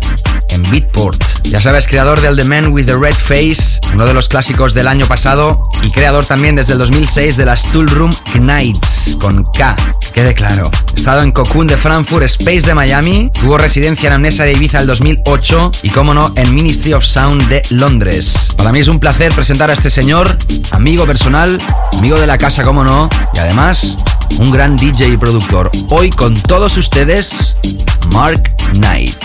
en 0.50 0.64
Beatport. 0.70 1.22
Ya 1.44 1.62
sabes, 1.62 1.88
creador 1.88 2.22
del 2.22 2.36
The 2.36 2.44
Man 2.44 2.74
with 2.74 2.86
the 2.86 2.96
Red 2.96 3.16
Face, 3.16 3.80
uno 3.94 4.06
de 4.06 4.14
los 4.14 4.28
clásicos 4.28 4.74
del 4.74 4.88
año 4.88 5.06
pasado 5.06 5.64
y 5.84 5.92
creador 5.92 6.26
también 6.26 6.56
desde 6.56 6.74
el 6.74 6.80
2006 6.80 7.38
de 7.38 7.46
las 7.46 7.64
Tool 7.72 7.88
Room 7.88 8.12
Knights 8.34 9.18
con 9.20 9.44
K. 9.44 9.76
Quede 10.14 10.34
claro. 10.34 10.72
Estado 10.96 11.22
en 11.22 11.32
Cocoon 11.32 11.68
de 11.68 11.78
Frankfurt, 11.78 12.24
Space 12.24 12.62
de 12.62 12.74
Miami, 12.74 13.30
tuvo 13.34 13.58
residencia 13.58 14.08
en 14.08 14.14
Amnesia 14.14 14.46
de 14.46 14.54
Ibiza 14.54 14.80
el 14.80 14.88
2008 14.88 15.72
y, 15.84 15.90
como 15.90 16.14
no, 16.14 16.34
en 16.36 16.56
Ministry 16.56 16.94
of 16.94 17.04
Sound 17.04 17.48
de 17.50 17.62
Londres. 17.70 18.48
Para 18.56 18.72
mí 18.72 18.80
es 18.80 18.88
un 18.88 19.00
placer 19.00 19.34
presentar 19.34 19.70
a 19.70 19.74
este 19.74 19.90
señor, 19.90 20.38
amigo 20.72 21.06
personal, 21.06 21.35
amigo 21.36 22.18
de 22.18 22.28
la 22.28 22.38
casa, 22.38 22.64
como 22.64 22.84
no, 22.84 23.10
y 23.34 23.40
además 23.40 23.98
un 24.40 24.52
gran 24.52 24.78
DJ 24.78 25.10
y 25.10 25.18
productor. 25.18 25.70
Hoy 25.90 26.10
con 26.10 26.34
todos 26.42 26.78
ustedes, 26.78 27.56
Mark 28.12 28.56
Knight. 28.74 29.16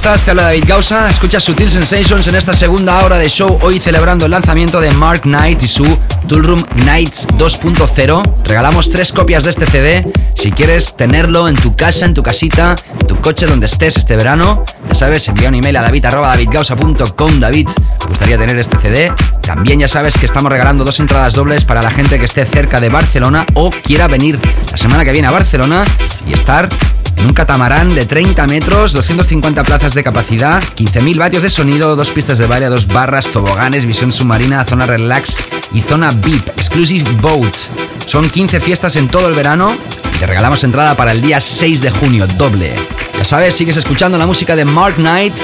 Te 0.00 0.30
habla 0.30 0.44
David 0.44 0.64
Gausa. 0.66 1.08
Escucha 1.10 1.40
Sutil 1.40 1.70
Sensations 1.70 2.26
en 2.28 2.36
esta 2.36 2.52
segunda 2.52 3.04
hora 3.04 3.16
de 3.18 3.28
show, 3.28 3.58
hoy 3.62 3.80
celebrando 3.80 4.26
el 4.26 4.30
lanzamiento 4.30 4.80
de 4.80 4.90
Mark 4.92 5.22
Knight 5.22 5.62
y 5.62 5.68
su 5.68 5.84
Toolroom 6.28 6.62
Nights 6.84 7.26
2.0. 7.38 8.22
Regalamos 8.44 8.90
tres 8.90 9.12
copias 9.12 9.44
de 9.44 9.50
este 9.50 9.66
CD. 9.66 10.04
Si 10.34 10.52
quieres 10.52 10.96
tenerlo 10.96 11.48
en 11.48 11.56
tu 11.56 11.74
casa, 11.74 12.04
en 12.04 12.14
tu 12.14 12.22
casita, 12.22 12.76
en 13.00 13.06
tu 13.06 13.16
coche, 13.16 13.46
donde 13.46 13.66
estés 13.66 13.96
este 13.96 14.16
verano, 14.16 14.64
ya 14.88 14.94
sabes, 14.94 15.28
envía 15.28 15.48
un 15.48 15.54
email 15.54 15.76
a 15.76 15.82
david.davidgausa.com. 15.82 17.40
David, 17.40 17.68
me 17.68 18.06
gustaría 18.06 18.38
tener 18.38 18.58
este 18.58 18.78
CD. 18.78 19.12
También 19.42 19.80
ya 19.80 19.88
sabes 19.88 20.16
que 20.16 20.26
estamos 20.26 20.52
regalando 20.52 20.84
dos 20.84 21.00
entradas 21.00 21.34
dobles 21.34 21.64
para 21.64 21.82
la 21.82 21.90
gente 21.90 22.18
que 22.18 22.26
esté 22.26 22.44
cerca 22.44 22.80
de 22.80 22.90
Barcelona 22.90 23.46
o 23.54 23.70
quiera 23.70 24.08
venir 24.08 24.38
la 24.70 24.76
semana 24.76 25.04
que 25.04 25.12
viene 25.12 25.28
a 25.28 25.32
Barcelona 25.32 25.84
y 26.26 26.32
estar 26.32 26.68
en 27.16 27.26
un 27.26 27.32
catamarán 27.32 27.94
de 27.94 28.04
30 28.04 28.46
metros, 28.46 28.92
250 28.92 29.62
plazas 29.62 29.94
de 29.94 30.04
capacidad, 30.04 30.62
15.000 30.62 31.18
vatios 31.18 31.42
de 31.42 31.50
sonido, 31.50 31.96
dos 31.96 32.10
pistas 32.10 32.38
de 32.38 32.46
baile, 32.46 32.66
dos 32.66 32.86
barras, 32.86 33.26
toboganes, 33.32 33.86
visión 33.86 34.12
submarina, 34.12 34.64
zona 34.64 34.86
relax 34.86 35.38
y 35.72 35.80
zona 35.82 36.10
VIP, 36.10 36.48
Exclusive 36.50 37.10
Boats. 37.20 37.70
Son 38.06 38.30
15 38.30 38.60
fiestas 38.60 38.96
en 38.96 39.08
todo 39.08 39.28
el 39.28 39.34
verano 39.34 39.76
y 40.14 40.18
te 40.18 40.26
regalamos 40.26 40.62
entrada 40.64 40.96
para 40.96 41.12
el 41.12 41.22
día 41.22 41.40
6 41.40 41.80
de 41.80 41.90
junio, 41.90 42.26
doble. 42.26 42.74
Ya 43.18 43.24
sabes, 43.24 43.54
sigues 43.54 43.76
escuchando 43.76 44.18
la 44.18 44.26
música 44.26 44.54
de 44.54 44.64
Mark 44.64 44.96
Knight. 44.96 45.34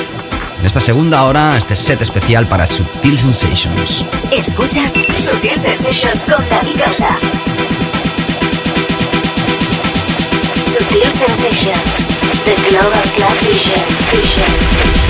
En 0.60 0.66
esta 0.66 0.80
segunda 0.80 1.24
hora, 1.24 1.56
este 1.56 1.74
set 1.74 2.00
especial 2.02 2.46
para 2.46 2.66
Subtil 2.66 3.18
Sensations. 3.18 4.04
Escuchas 4.30 4.92
Subtil 4.92 5.56
Sensations 5.56 6.24
con 6.24 6.48
David 6.48 6.78
Gausa. 6.78 7.18
Subtle 10.92 11.10
Sensations, 11.10 12.18
the 12.44 12.54
Global 12.68 13.00
Club 13.16 13.38
Vision. 13.46 13.80
Vision. 14.10 15.01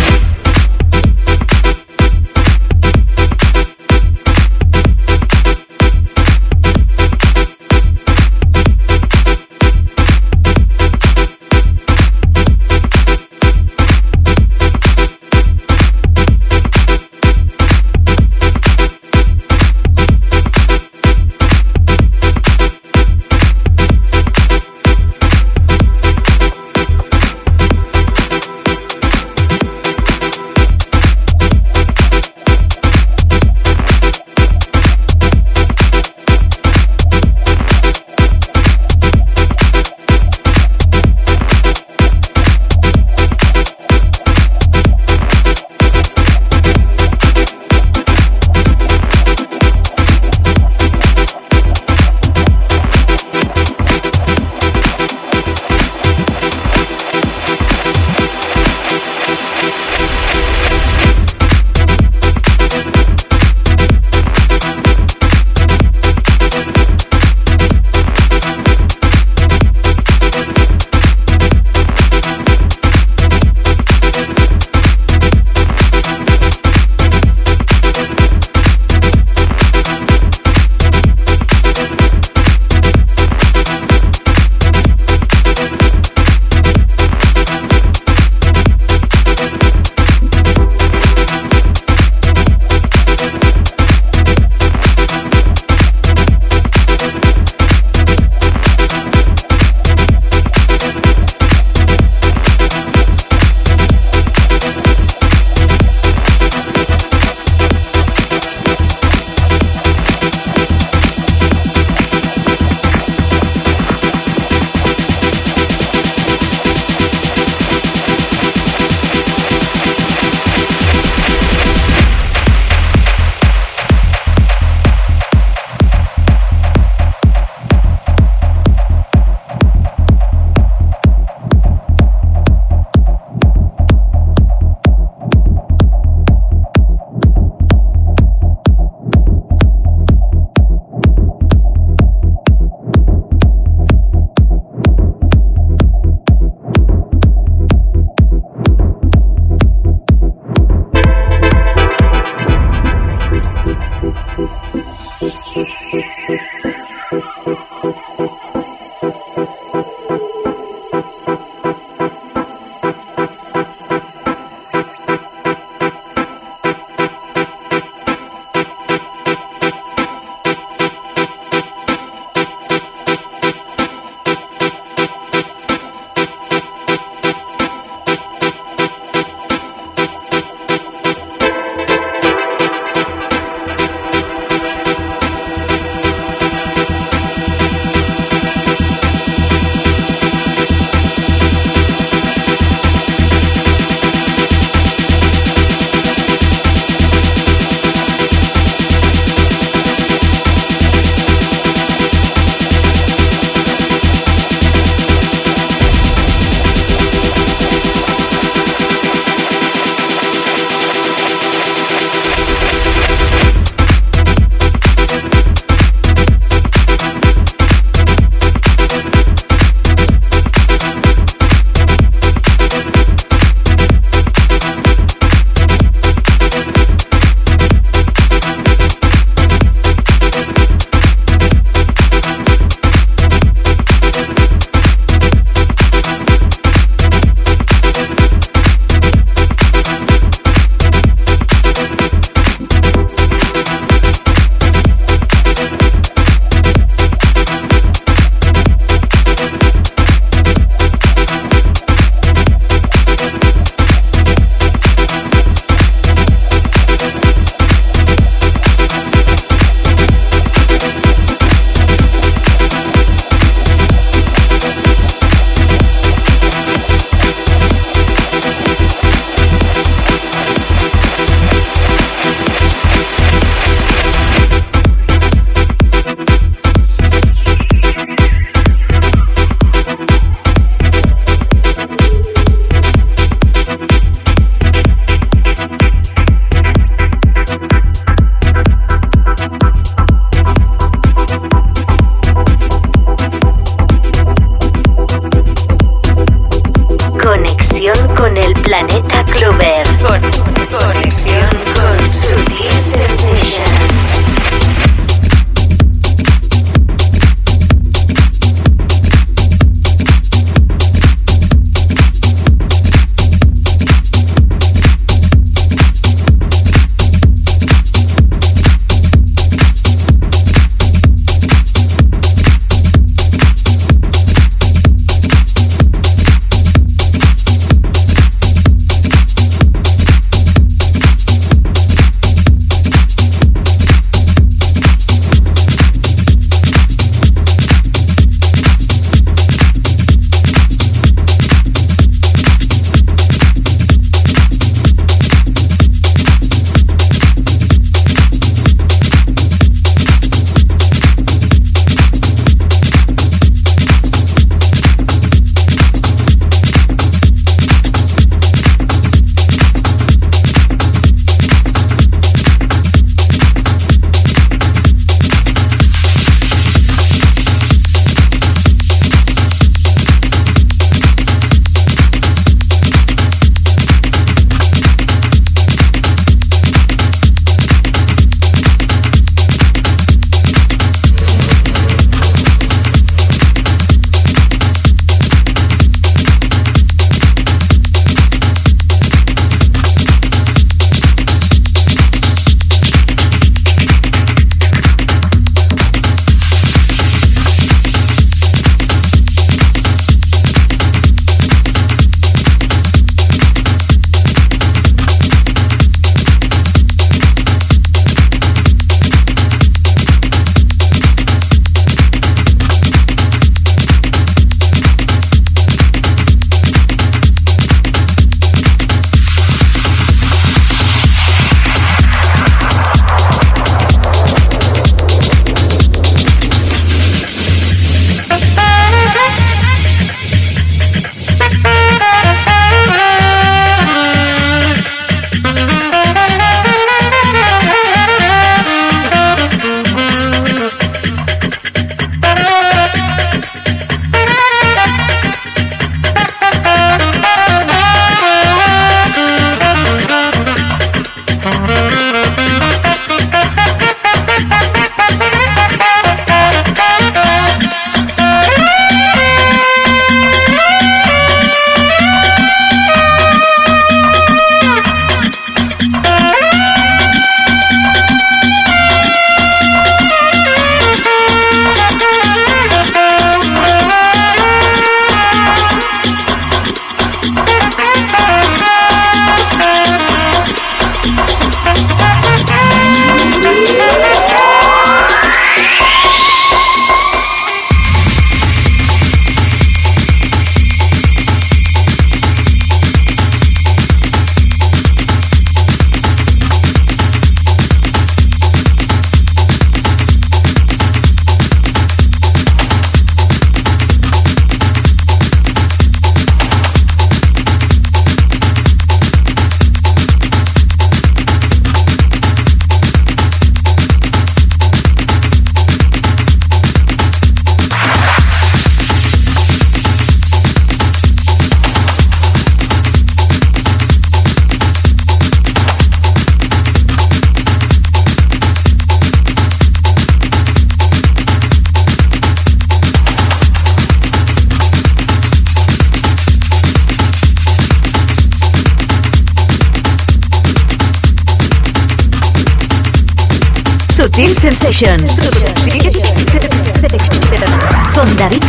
Con 547.95 548.17
David. 548.17 548.43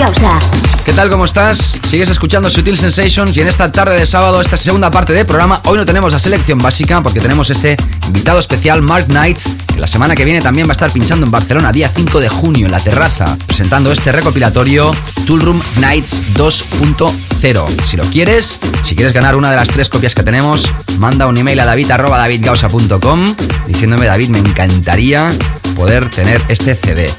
¿Qué 0.84 0.94
tal? 0.94 1.08
¿Cómo 1.12 1.26
estás? 1.26 1.78
Sigues 1.88 2.10
escuchando 2.10 2.50
Sutil 2.50 2.76
Sensations 2.76 3.38
y 3.38 3.42
en 3.42 3.48
esta 3.48 3.72
tarde 3.72 4.00
de 4.00 4.08
sábado, 4.08 4.42
esta 4.42 4.58
segunda 4.58 4.90
parte 4.90 5.14
del 5.14 5.28
programa, 5.28 5.62
hoy 5.66 5.78
no 5.78 5.86
tenemos 5.86 6.12
la 6.12 6.18
selección 6.18 6.58
básica 6.58 7.04
porque 7.04 7.20
tenemos 7.20 7.52
este 7.52 7.78
invitado 8.08 8.40
especial, 8.40 8.82
Mark 8.82 9.06
Knight, 9.10 9.38
que 9.76 9.80
la 9.80 9.86
semana 9.86 10.16
que 10.16 10.26
viene 10.26 10.42
también 10.42 10.66
va 10.66 10.72
a 10.72 10.74
estar 10.74 10.92
pinchando 10.92 11.24
en 11.24 11.32
Barcelona, 11.32 11.72
día 11.72 11.88
5 11.94 12.20
de 12.20 12.30
junio, 12.30 12.66
en 12.66 12.72
la 12.72 12.80
terraza, 12.80 13.38
presentando 13.46 13.92
este 13.92 14.12
recopilatorio 14.12 14.90
Toolroom 15.28 15.62
Nights 15.82 16.34
2.0. 16.34 17.86
Si 17.86 17.96
lo 17.96 18.04
quieres, 18.06 18.60
si 18.82 18.96
quieres 18.96 19.14
ganar 19.14 19.36
una 19.36 19.52
de 19.52 19.56
las 19.56 19.70
tres 19.70 19.88
copias 19.88 20.16
que 20.16 20.24
tenemos, 20.24 20.72
manda 20.98 21.28
un 21.28 21.38
email 21.38 21.60
a 21.60 21.66
david.davidgausa.com 21.66 23.26
diciéndome, 23.68 24.08
David, 24.08 24.30
me 24.30 24.40
encantaría 24.40 25.32
poder 25.74 26.10
tener 26.10 26.42
este 26.48 26.76
CD. 26.76 27.10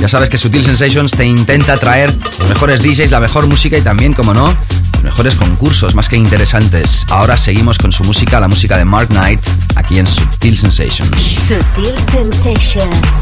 Ya 0.00 0.08
sabes 0.08 0.30
que 0.30 0.38
Sutil 0.38 0.64
Sensations 0.64 1.12
te 1.12 1.24
intenta 1.24 1.76
traer 1.76 2.14
los 2.38 2.48
mejores 2.48 2.82
DJs, 2.82 3.10
la 3.10 3.20
mejor 3.20 3.46
música 3.46 3.76
y 3.76 3.82
también, 3.82 4.12
como 4.12 4.34
no, 4.34 4.56
los 4.94 5.02
mejores 5.02 5.36
concursos, 5.36 5.94
más 5.94 6.08
que 6.08 6.16
interesantes. 6.16 7.06
Ahora 7.10 7.36
seguimos 7.36 7.78
con 7.78 7.92
su 7.92 8.04
música, 8.04 8.40
la 8.40 8.48
música 8.48 8.76
de 8.76 8.84
Mark 8.84 9.08
Knight, 9.08 9.40
aquí 9.76 9.98
en 9.98 10.06
Sutil 10.06 10.56
Sensations. 10.56 11.36
Sutil 11.46 11.98
Sensations. 11.98 13.21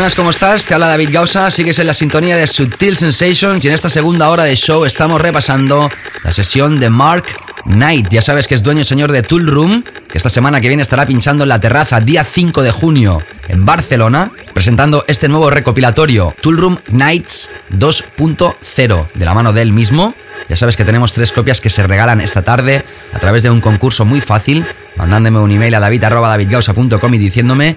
Buenas, 0.00 0.14
¿cómo 0.14 0.30
estás? 0.30 0.64
Te 0.64 0.72
habla 0.72 0.86
David 0.86 1.10
Gausa, 1.12 1.50
sigues 1.50 1.78
en 1.78 1.86
la 1.86 1.92
sintonía 1.92 2.34
de 2.34 2.46
Subtil 2.46 2.96
Sensations 2.96 3.62
y 3.62 3.68
en 3.68 3.74
esta 3.74 3.90
segunda 3.90 4.30
hora 4.30 4.44
de 4.44 4.56
show 4.56 4.86
estamos 4.86 5.20
repasando 5.20 5.90
la 6.24 6.32
sesión 6.32 6.80
de 6.80 6.88
Mark 6.88 7.24
Knight. 7.64 8.08
Ya 8.08 8.22
sabes 8.22 8.46
que 8.46 8.54
es 8.54 8.62
dueño 8.62 8.80
y 8.80 8.84
señor 8.84 9.12
de 9.12 9.20
Tool 9.20 9.46
Room, 9.46 9.84
que 10.10 10.16
esta 10.16 10.30
semana 10.30 10.58
que 10.62 10.68
viene 10.68 10.82
estará 10.82 11.04
pinchando 11.04 11.42
en 11.42 11.50
la 11.50 11.60
terraza 11.60 12.00
día 12.00 12.24
5 12.24 12.62
de 12.62 12.70
junio 12.70 13.22
en 13.48 13.66
Barcelona, 13.66 14.30
presentando 14.54 15.04
este 15.06 15.28
nuevo 15.28 15.50
recopilatorio 15.50 16.34
Tool 16.40 16.56
Room 16.56 16.78
Nights 16.90 17.50
2.0 17.70 19.06
de 19.12 19.24
la 19.26 19.34
mano 19.34 19.52
de 19.52 19.60
él 19.60 19.74
mismo. 19.74 20.14
Ya 20.48 20.56
sabes 20.56 20.78
que 20.78 20.86
tenemos 20.86 21.12
tres 21.12 21.30
copias 21.30 21.60
que 21.60 21.68
se 21.68 21.82
regalan 21.82 22.22
esta 22.22 22.40
tarde 22.40 22.84
a 23.12 23.18
través 23.18 23.42
de 23.42 23.50
un 23.50 23.60
concurso 23.60 24.06
muy 24.06 24.22
fácil, 24.22 24.64
mandándome 24.96 25.40
un 25.40 25.50
email 25.50 25.74
a 25.74 25.80
david.davidgausa.com 25.80 27.14
y 27.14 27.18
diciéndome 27.18 27.76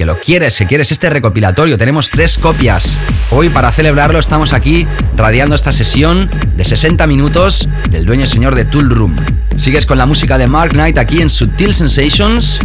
que 0.00 0.06
lo 0.06 0.18
quieres, 0.18 0.56
que 0.56 0.64
quieres 0.64 0.90
este 0.92 1.10
recopilatorio. 1.10 1.76
Tenemos 1.76 2.08
tres 2.08 2.38
copias. 2.38 2.96
Hoy 3.30 3.50
para 3.50 3.70
celebrarlo 3.70 4.18
estamos 4.18 4.54
aquí 4.54 4.86
radiando 5.14 5.54
esta 5.54 5.72
sesión 5.72 6.30
de 6.56 6.64
60 6.64 7.06
minutos 7.06 7.68
del 7.90 8.06
dueño 8.06 8.24
señor 8.24 8.54
de 8.54 8.64
Tool 8.64 8.88
Room. 8.88 9.14
Sigues 9.56 9.84
con 9.84 9.98
la 9.98 10.06
música 10.06 10.38
de 10.38 10.46
Mark 10.46 10.70
Knight 10.70 10.96
aquí 10.96 11.20
en 11.20 11.28
Subtil 11.28 11.74
Sensations 11.74 12.60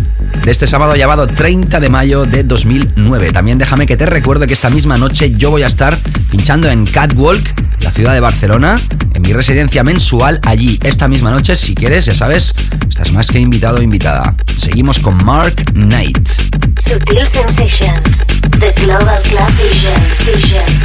de 0.45 0.49
este 0.49 0.66
sábado 0.66 0.95
llamado 0.95 1.28
30 1.28 1.82
de 1.82 1.90
mayo 1.90 2.24
de 2.24 2.45
2009. 2.45 3.32
También 3.34 3.57
déjame 3.57 3.86
que 3.86 3.98
te 3.98 4.06
recuerde 4.06 4.48
que 4.48 4.53
esta 4.53 4.70
misma 4.70 4.95
noche 4.95 5.32
yo 5.32 5.52
voy 5.52 5.64
a 5.64 5.68
estar 5.68 5.98
pinchando 6.32 6.70
en 6.70 6.86
Catwalk, 6.86 7.53
la 7.82 7.91
ciudad 7.91 8.14
de 8.14 8.22
Barcelona, 8.22 8.80
en 9.14 9.22
mi 9.22 9.34
residencia 9.34 9.84
mensual 9.84 10.40
allí. 10.44 10.80
Esta 10.84 11.10
misma 11.10 11.32
noche, 11.32 11.57
si 11.57 11.76
quieres, 11.76 12.06
ya 12.06 12.16
sabes, 12.16 12.56
estás 12.88 13.12
más 13.12 13.28
que 13.28 13.40
invitado 13.40 13.80
o 13.80 13.82
invitada. 13.82 14.34
Seguimos 14.56 14.99
con 14.99 15.18
Mark 15.26 15.74
Knight. 15.74 16.35
Sutil 16.80 17.26
Sensations, 17.26 18.26
The 18.60 18.74
Global 18.76 19.22
Club 19.24 19.52
Vision. 19.52 19.96
Vision. 20.26 20.85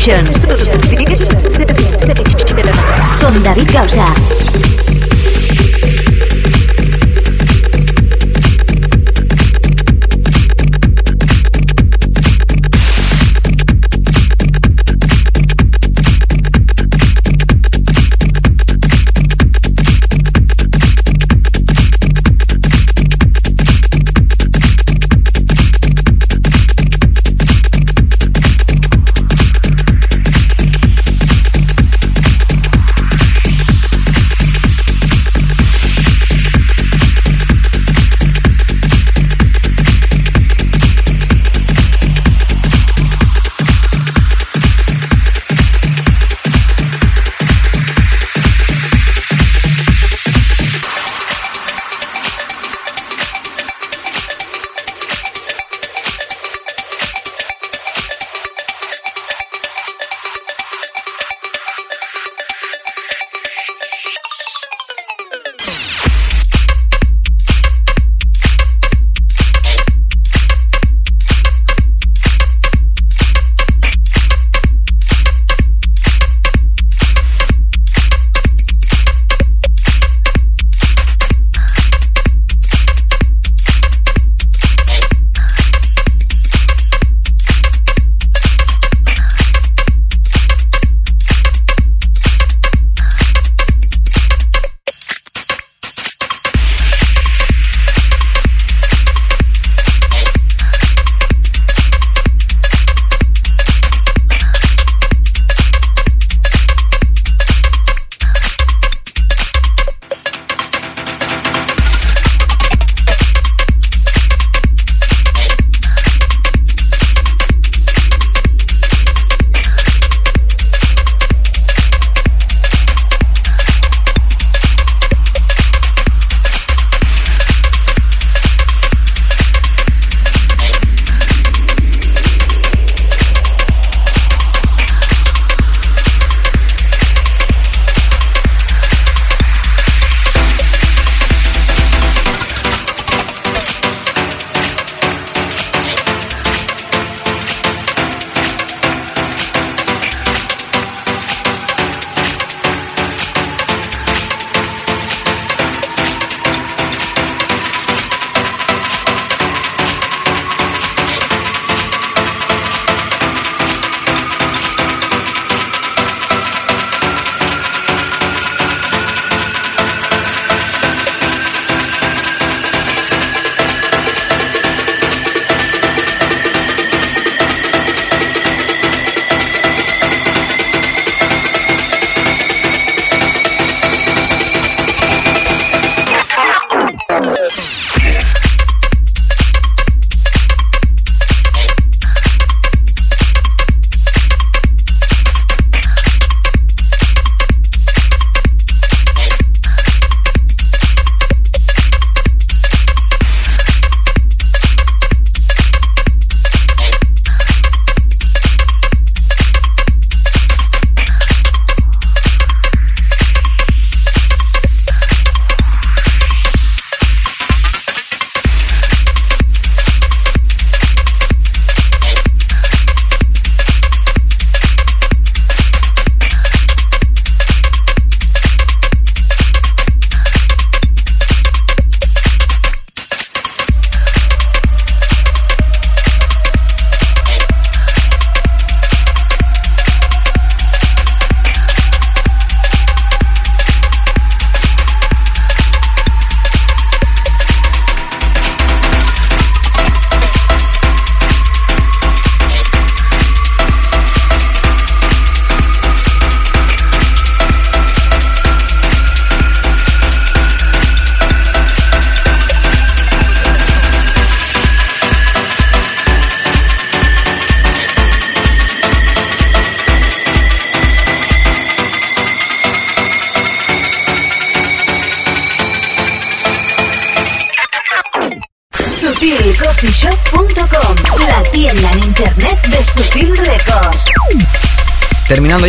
Sutil 0.00 0.59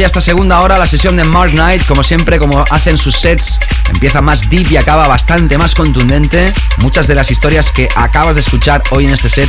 Ya 0.02 0.07
esta 0.07 0.19
segunda 0.19 0.61
hora, 0.61 0.80
la 0.80 0.88
sesión 0.88 1.15
de 1.15 1.23
Mark 1.23 1.52
Knight, 1.52 1.86
como 1.86 2.02
siempre, 2.02 2.40
como 2.40 2.65
hacen 2.72 2.98
sus 2.98 3.15
sets, 3.15 3.60
empieza 3.94 4.19
más 4.19 4.49
deep 4.49 4.72
y 4.72 4.78
acaba 4.78 5.07
bastante 5.07 5.60
más 5.60 5.76
contundente. 5.76 6.52
Muchas 6.80 7.06
de 7.06 7.14
las 7.14 7.30
historias 7.30 7.72
que 7.72 7.88
acabas 7.95 8.34
de 8.34 8.41
escuchar 8.41 8.82
hoy 8.90 9.06
en 9.06 9.11
este 9.11 9.30
set 9.30 9.48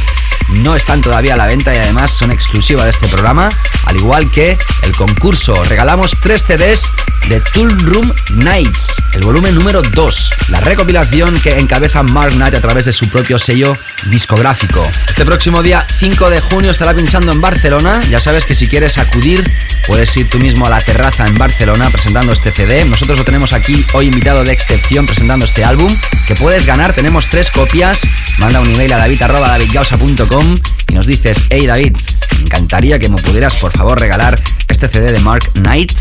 no 0.48 0.76
están 0.76 1.00
todavía 1.00 1.32
a 1.32 1.36
la 1.38 1.46
venta 1.46 1.74
y 1.74 1.78
además 1.78 2.10
son 2.10 2.30
exclusiva 2.30 2.84
de 2.84 2.90
este 2.90 3.08
programa, 3.08 3.48
al 3.86 3.96
igual 3.96 4.30
que 4.30 4.54
el 4.82 4.94
concurso. 4.94 5.64
Regalamos 5.64 6.14
tres 6.20 6.42
CDs 6.42 6.90
de 7.28 7.40
Tool 7.52 7.78
Room 7.80 8.12
Nights, 8.36 8.94
el 9.14 9.22
volumen 9.22 9.54
número 9.54 9.82
2, 9.82 10.30
la 10.48 10.60
recopilación 10.60 11.38
que 11.40 11.58
encabeza 11.58 12.02
Mark 12.02 12.32
Knight 12.32 12.54
a 12.54 12.60
través 12.60 12.84
de 12.84 12.92
su 12.92 13.08
propio 13.08 13.38
sello 13.38 13.76
discográfico. 14.10 14.86
Este 15.08 15.24
próximo 15.24 15.62
día 15.62 15.86
5 15.88 16.30
de 16.30 16.40
junio 16.40 16.70
estará 16.70 16.94
pinchando 16.94 17.32
en 17.32 17.40
Barcelona. 17.40 18.00
Ya 18.10 18.20
sabes 18.20 18.46
que 18.46 18.54
si 18.54 18.66
quieres 18.66 18.98
acudir, 18.98 19.48
puedes 19.86 20.16
ir 20.16 20.28
tú 20.28 20.38
mismo 20.38 20.66
a 20.66 20.70
la 20.70 20.80
terraza 20.80 21.26
en 21.26 21.36
Barcelona 21.36 21.90
presentando 21.90 22.32
este 22.32 22.52
CD. 22.52 22.84
Nosotros 22.84 23.18
lo 23.18 23.24
tenemos 23.24 23.52
aquí 23.52 23.84
hoy 23.94 24.06
invitado 24.06 24.44
de 24.44 24.52
excepción 24.52 25.06
presentando 25.06 25.44
este 25.44 25.64
álbum 25.64 25.94
que 26.26 26.34
puedes 26.34 26.66
ganar. 26.66 26.92
Tenemos 26.92 27.28
tres 27.28 27.50
copias. 27.50 28.00
Manda 28.38 28.60
un 28.60 28.70
email 28.72 28.92
a 28.92 28.98
david.davidgausa.com 28.98 30.54
y 30.88 30.94
nos 30.94 31.06
dices, 31.06 31.46
hey 31.50 31.66
David, 31.66 31.96
me 32.36 32.42
encantaría 32.42 32.98
que 32.98 33.08
me 33.08 33.16
pudieras 33.16 33.56
por 33.56 33.72
favor 33.72 34.00
regalar 34.00 34.40
este 34.68 34.88
CD 34.88 35.12
de 35.12 35.20
Mark 35.20 35.50
Knight. 35.54 35.92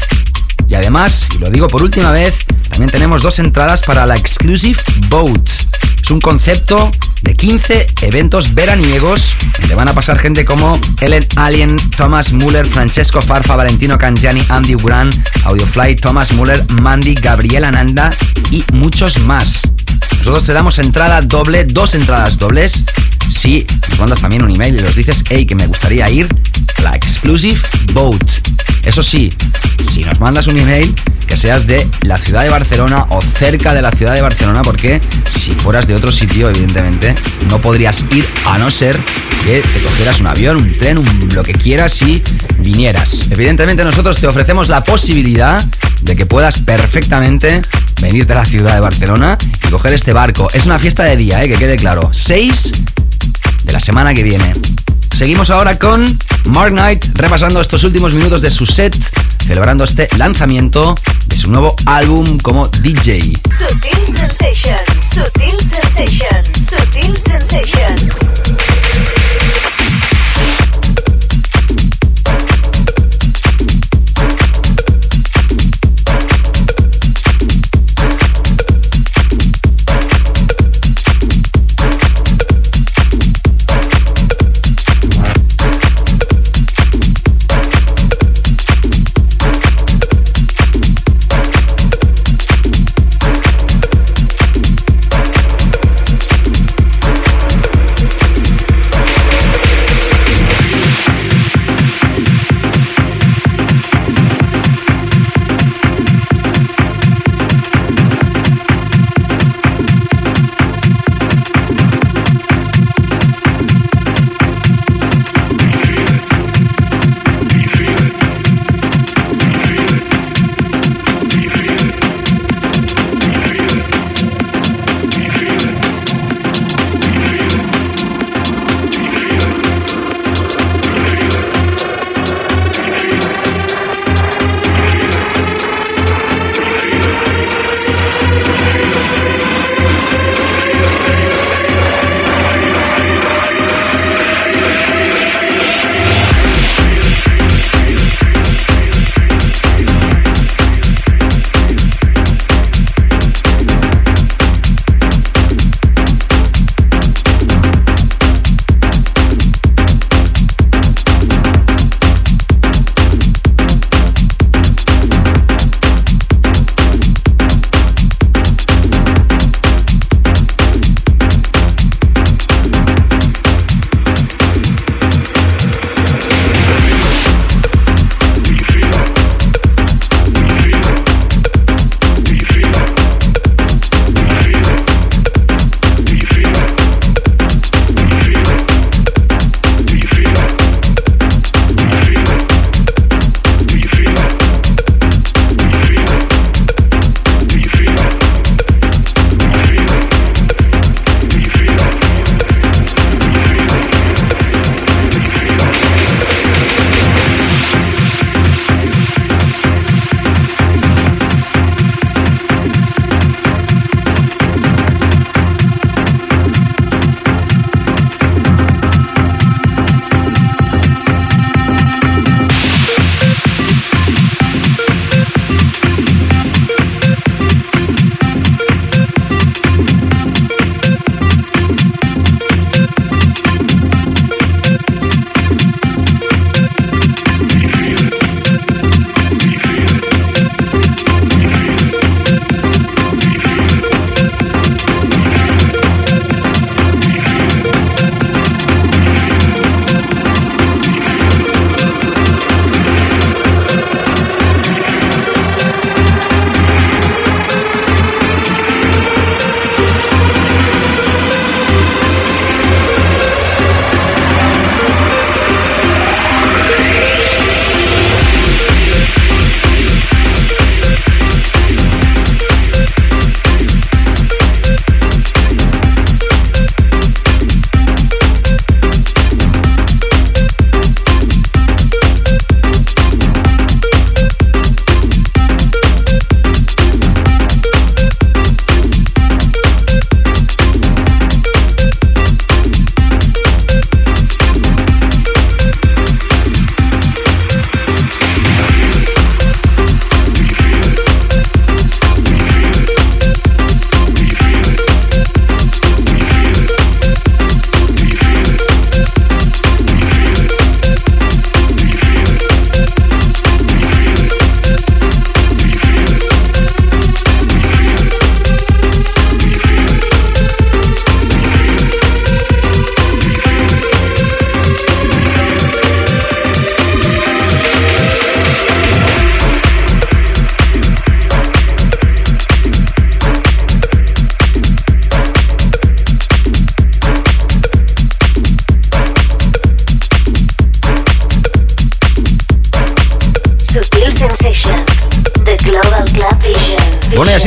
Y 0.72 0.76
además, 0.76 1.27
y 1.35 1.39
lo 1.39 1.49
digo 1.49 1.68
por 1.68 1.84
última 1.84 2.14
vez, 2.14 2.34
también 2.69 2.89
tenemos 2.89 3.22
dos 3.22 3.39
entradas 3.39 3.81
para 3.81 4.06
la 4.06 4.15
Exclusive 4.15 4.80
Boat. 5.10 5.49
Es 6.02 6.10
un 6.10 6.22
concepto 6.22 6.89
de 7.23 7.35
15 7.35 7.88
eventos 8.03 8.56
veraniegos 8.56 9.35
donde 9.60 9.76
van 9.76 9.89
a 9.89 9.93
pasar 9.93 10.18
gente 10.18 10.45
como 10.45 10.80
Ellen 11.02 11.27
Alien, 11.35 11.76
Thomas 11.98 12.31
Muller, 12.31 12.65
Francesco 12.65 13.22
Farfa, 13.22 13.57
Valentino 13.57 13.98
Cangiani, 13.98 14.41
Andy 14.48 14.76
Grant, 14.76 15.14
Audiofly, 15.43 15.98
Thomas 15.98 16.31
Muller, 16.31 16.65
Mandy, 16.72 17.15
Gabriela 17.15 17.69
Nanda 17.69 18.10
y 18.49 18.64
muchos 18.72 19.19
más. 19.23 19.64
Nosotros 20.19 20.45
te 20.45 20.53
damos 20.53 20.80
entrada 20.80 21.19
doble, 21.22 21.65
dos 21.65 21.95
entradas 21.95 22.38
dobles. 22.38 22.85
Si 23.30 23.68
nos 23.89 23.99
mandas 23.99 24.22
también 24.22 24.43
un 24.43 24.52
email 24.52 24.80
y 24.80 24.81
nos 24.81 24.95
dices, 24.95 25.22
hey, 25.30 25.45
que 25.45 25.56
me 25.56 25.68
gustaría 25.68 26.10
ir 26.10 26.30
a 26.77 26.81
la 26.81 26.91
Exclusive 26.91 27.60
Boat. 27.91 28.23
Eso 28.85 29.03
sí, 29.03 29.31
si 29.84 30.03
nos 30.03 30.20
mandas 30.20 30.48
un 30.48 30.58
email, 30.58 30.94
que 31.28 31.38
seas 31.38 31.66
de 31.66 31.88
la 32.02 32.18
ciudad 32.18 32.44
de 32.44 32.49
Barcelona 32.49 33.06
o 33.10 33.22
cerca 33.22 33.74
de 33.74 33.82
la 33.82 33.91
ciudad 33.91 34.14
de 34.14 34.22
Barcelona, 34.22 34.62
porque 34.62 34.99
si 35.26 35.52
fueras 35.52 35.88
de 35.88 35.95
otro 35.95 36.12
sitio, 36.12 36.49
evidentemente, 36.49 37.16
no 37.49 37.62
podrías 37.62 38.06
ir 38.12 38.26
a 38.48 38.58
no 38.58 38.70
ser 38.70 38.95
que 39.44 39.62
te 39.62 39.82
cogieras 39.82 40.20
un 40.20 40.28
avión, 40.28 40.58
un 40.58 40.72
tren, 40.74 41.02
lo 41.34 41.44
que 41.44 41.53
quieras 41.53 42.02
y 42.02 42.22
vinieras. 42.60 43.28
Evidentemente 43.32 43.84
nosotros 43.84 44.20
te 44.20 44.28
ofrecemos 44.28 44.70
la 44.70 44.84
posibilidad 44.84 45.64
de 46.02 46.16
que 46.16 46.26
puedas 46.26 46.62
perfectamente 46.62 47.62
venir 48.02 48.28
de 48.28 48.36
la 48.36 48.45
ciudad 48.45 48.74
de 48.74 48.80
Barcelona 48.82 49.38
y 49.66 49.72
coger 49.72 49.94
este 49.94 50.14
barco. 50.14 50.48
Es 50.53 50.66
una 50.66 50.80
fiesta 50.80 51.03
de 51.03 51.18
día, 51.18 51.44
¿eh? 51.44 51.49
que 51.49 51.56
quede 51.56 51.78
claro. 51.78 52.12
6 52.14 52.72
de 53.64 53.74
la 53.74 53.80
semana 53.80 54.14
que 54.14 54.24
viene. 54.24 54.53
Seguimos 55.16 55.49
ahora 55.49 55.78
con 55.78 56.06
Mark 56.45 56.72
Knight 56.72 57.06
repasando 57.14 57.62
estos 57.62 57.84
últimos 57.84 58.14
minutos 58.14 58.41
de 58.41 58.49
su 58.49 58.66
set, 58.66 58.95
celebrando 59.45 59.84
este 59.84 60.07
lanzamiento 60.18 60.95
de 61.27 61.38
su 61.38 61.51
nuevo 61.51 61.76
álbum 61.85 62.38
como 62.39 62.68
DJ. 62.68 63.34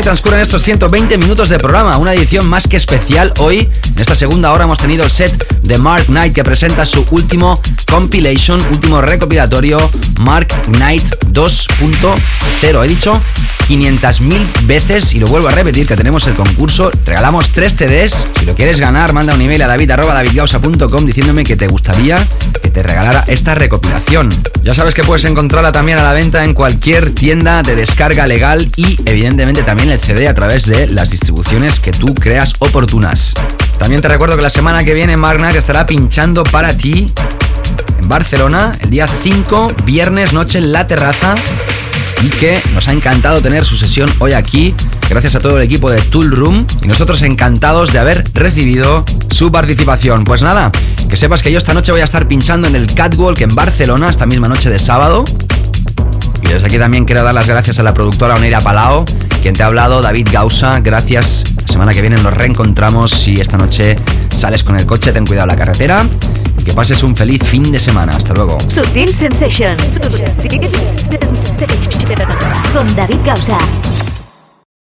Transcurren 0.04 0.40
estos 0.40 0.62
120 0.62 1.16
minutos 1.16 1.48
de 1.48 1.58
programa, 1.58 1.96
una 1.96 2.12
edición 2.12 2.46
más 2.46 2.68
que 2.68 2.76
especial. 2.76 3.32
Hoy, 3.38 3.60
en 3.60 3.98
esta 3.98 4.14
segunda 4.14 4.52
hora, 4.52 4.64
hemos 4.64 4.78
tenido 4.78 5.02
el 5.02 5.10
set 5.10 5.62
de 5.62 5.78
Mark 5.78 6.04
Knight 6.08 6.34
que 6.34 6.44
presenta 6.44 6.84
su 6.84 7.06
último 7.10 7.58
compilation, 7.90 8.60
último 8.70 9.00
recopilatorio, 9.00 9.90
Mark 10.20 10.48
Knight 10.66 11.02
2.0. 11.32 12.84
He 12.84 12.88
dicho 12.88 13.18
500.000 13.66 14.66
veces 14.66 15.14
y 15.14 15.20
lo 15.20 15.26
vuelvo 15.26 15.48
a 15.48 15.52
repetir 15.52 15.86
que 15.86 15.96
tenemos 15.96 16.26
el 16.26 16.34
concurso. 16.34 16.90
Regalamos 17.06 17.48
3 17.52 17.74
CDs. 17.74 18.28
Si 18.38 18.44
lo 18.44 18.54
quieres 18.54 18.78
ganar, 18.78 19.14
manda 19.14 19.32
un 19.32 19.40
email 19.40 19.62
a 19.62 19.68
david.davidgausa.com 19.68 21.06
diciéndome 21.06 21.44
que 21.44 21.56
te 21.56 21.66
gustaría 21.66 22.22
que 22.62 22.68
te 22.68 22.82
regalara 22.82 23.24
esta 23.26 23.54
recopilación. 23.54 24.28
Ya 24.64 24.74
sabes 24.74 24.94
que 24.94 25.04
puedes 25.04 25.26
encontrarla 25.26 25.72
también 25.72 25.98
a 25.98 26.02
la 26.02 26.14
venta 26.14 26.42
en 26.42 26.54
cualquier 26.54 27.14
tienda 27.14 27.62
de 27.62 27.76
descarga 27.76 28.26
legal 28.26 28.66
y 28.76 28.96
evidentemente 29.04 29.62
también 29.62 29.90
el 29.90 30.00
CD 30.00 30.26
a 30.26 30.34
través 30.34 30.64
de 30.64 30.86
las 30.86 31.10
distribuciones 31.10 31.80
que 31.80 31.92
tú 31.92 32.14
creas 32.14 32.54
oportunas. 32.60 33.34
También 33.78 34.00
te 34.00 34.08
recuerdo 34.08 34.36
que 34.36 34.42
la 34.42 34.48
semana 34.48 34.82
que 34.82 34.94
viene 34.94 35.18
Mark 35.18 35.36
Knight 35.36 35.56
estará 35.56 35.84
pinchando 35.84 36.44
para 36.44 36.74
ti 36.74 37.12
en 38.00 38.08
Barcelona 38.08 38.72
el 38.80 38.88
día 38.88 39.06
5, 39.06 39.68
viernes 39.84 40.32
noche 40.32 40.56
en 40.56 40.72
la 40.72 40.86
terraza 40.86 41.34
y 42.22 42.30
que 42.30 42.58
nos 42.72 42.88
ha 42.88 42.92
encantado 42.92 43.42
tener 43.42 43.66
su 43.66 43.76
sesión 43.76 44.10
hoy 44.18 44.32
aquí, 44.32 44.74
gracias 45.10 45.34
a 45.34 45.40
todo 45.40 45.58
el 45.58 45.64
equipo 45.64 45.90
de 45.90 46.00
Tool 46.00 46.30
Room 46.30 46.66
y 46.80 46.88
nosotros 46.88 47.20
encantados 47.20 47.92
de 47.92 47.98
haber 47.98 48.24
recibido 48.32 49.04
su 49.30 49.52
participación. 49.52 50.24
Pues 50.24 50.40
nada, 50.40 50.72
que 51.14 51.18
sepas 51.18 51.44
que 51.44 51.52
yo 51.52 51.58
esta 51.58 51.72
noche 51.72 51.92
voy 51.92 52.00
a 52.00 52.04
estar 52.04 52.26
pinchando 52.26 52.66
en 52.66 52.74
el 52.74 52.92
Catwalk 52.92 53.40
en 53.40 53.54
Barcelona, 53.54 54.10
esta 54.10 54.26
misma 54.26 54.48
noche 54.48 54.68
de 54.68 54.80
sábado. 54.80 55.24
Y 56.42 56.48
desde 56.48 56.66
aquí 56.66 56.76
también 56.76 57.04
quiero 57.04 57.22
dar 57.22 57.32
las 57.32 57.46
gracias 57.46 57.78
a 57.78 57.84
la 57.84 57.94
productora 57.94 58.34
Oneira 58.34 58.60
Palao, 58.60 59.04
quien 59.40 59.54
te 59.54 59.62
ha 59.62 59.66
hablado, 59.66 60.02
David 60.02 60.26
Gausa. 60.32 60.80
Gracias. 60.80 61.44
La 61.68 61.72
semana 61.72 61.94
que 61.94 62.00
viene 62.00 62.16
nos 62.16 62.34
reencontramos. 62.34 63.12
Si 63.12 63.34
esta 63.34 63.56
noche 63.56 63.94
sales 64.36 64.64
con 64.64 64.74
el 64.74 64.86
coche, 64.86 65.12
ten 65.12 65.24
cuidado 65.24 65.46
la 65.46 65.56
carretera. 65.56 66.04
Y 66.58 66.64
que 66.64 66.72
pases 66.72 67.00
un 67.04 67.14
feliz 67.14 67.44
fin 67.44 67.70
de 67.70 67.78
semana. 67.78 68.10
Hasta 68.10 68.34
luego. 68.34 68.58
Sutil 68.66 69.14
Sensations. 69.14 70.00
Con 72.72 72.96
David 72.96 73.18
Gausa. 73.24 73.58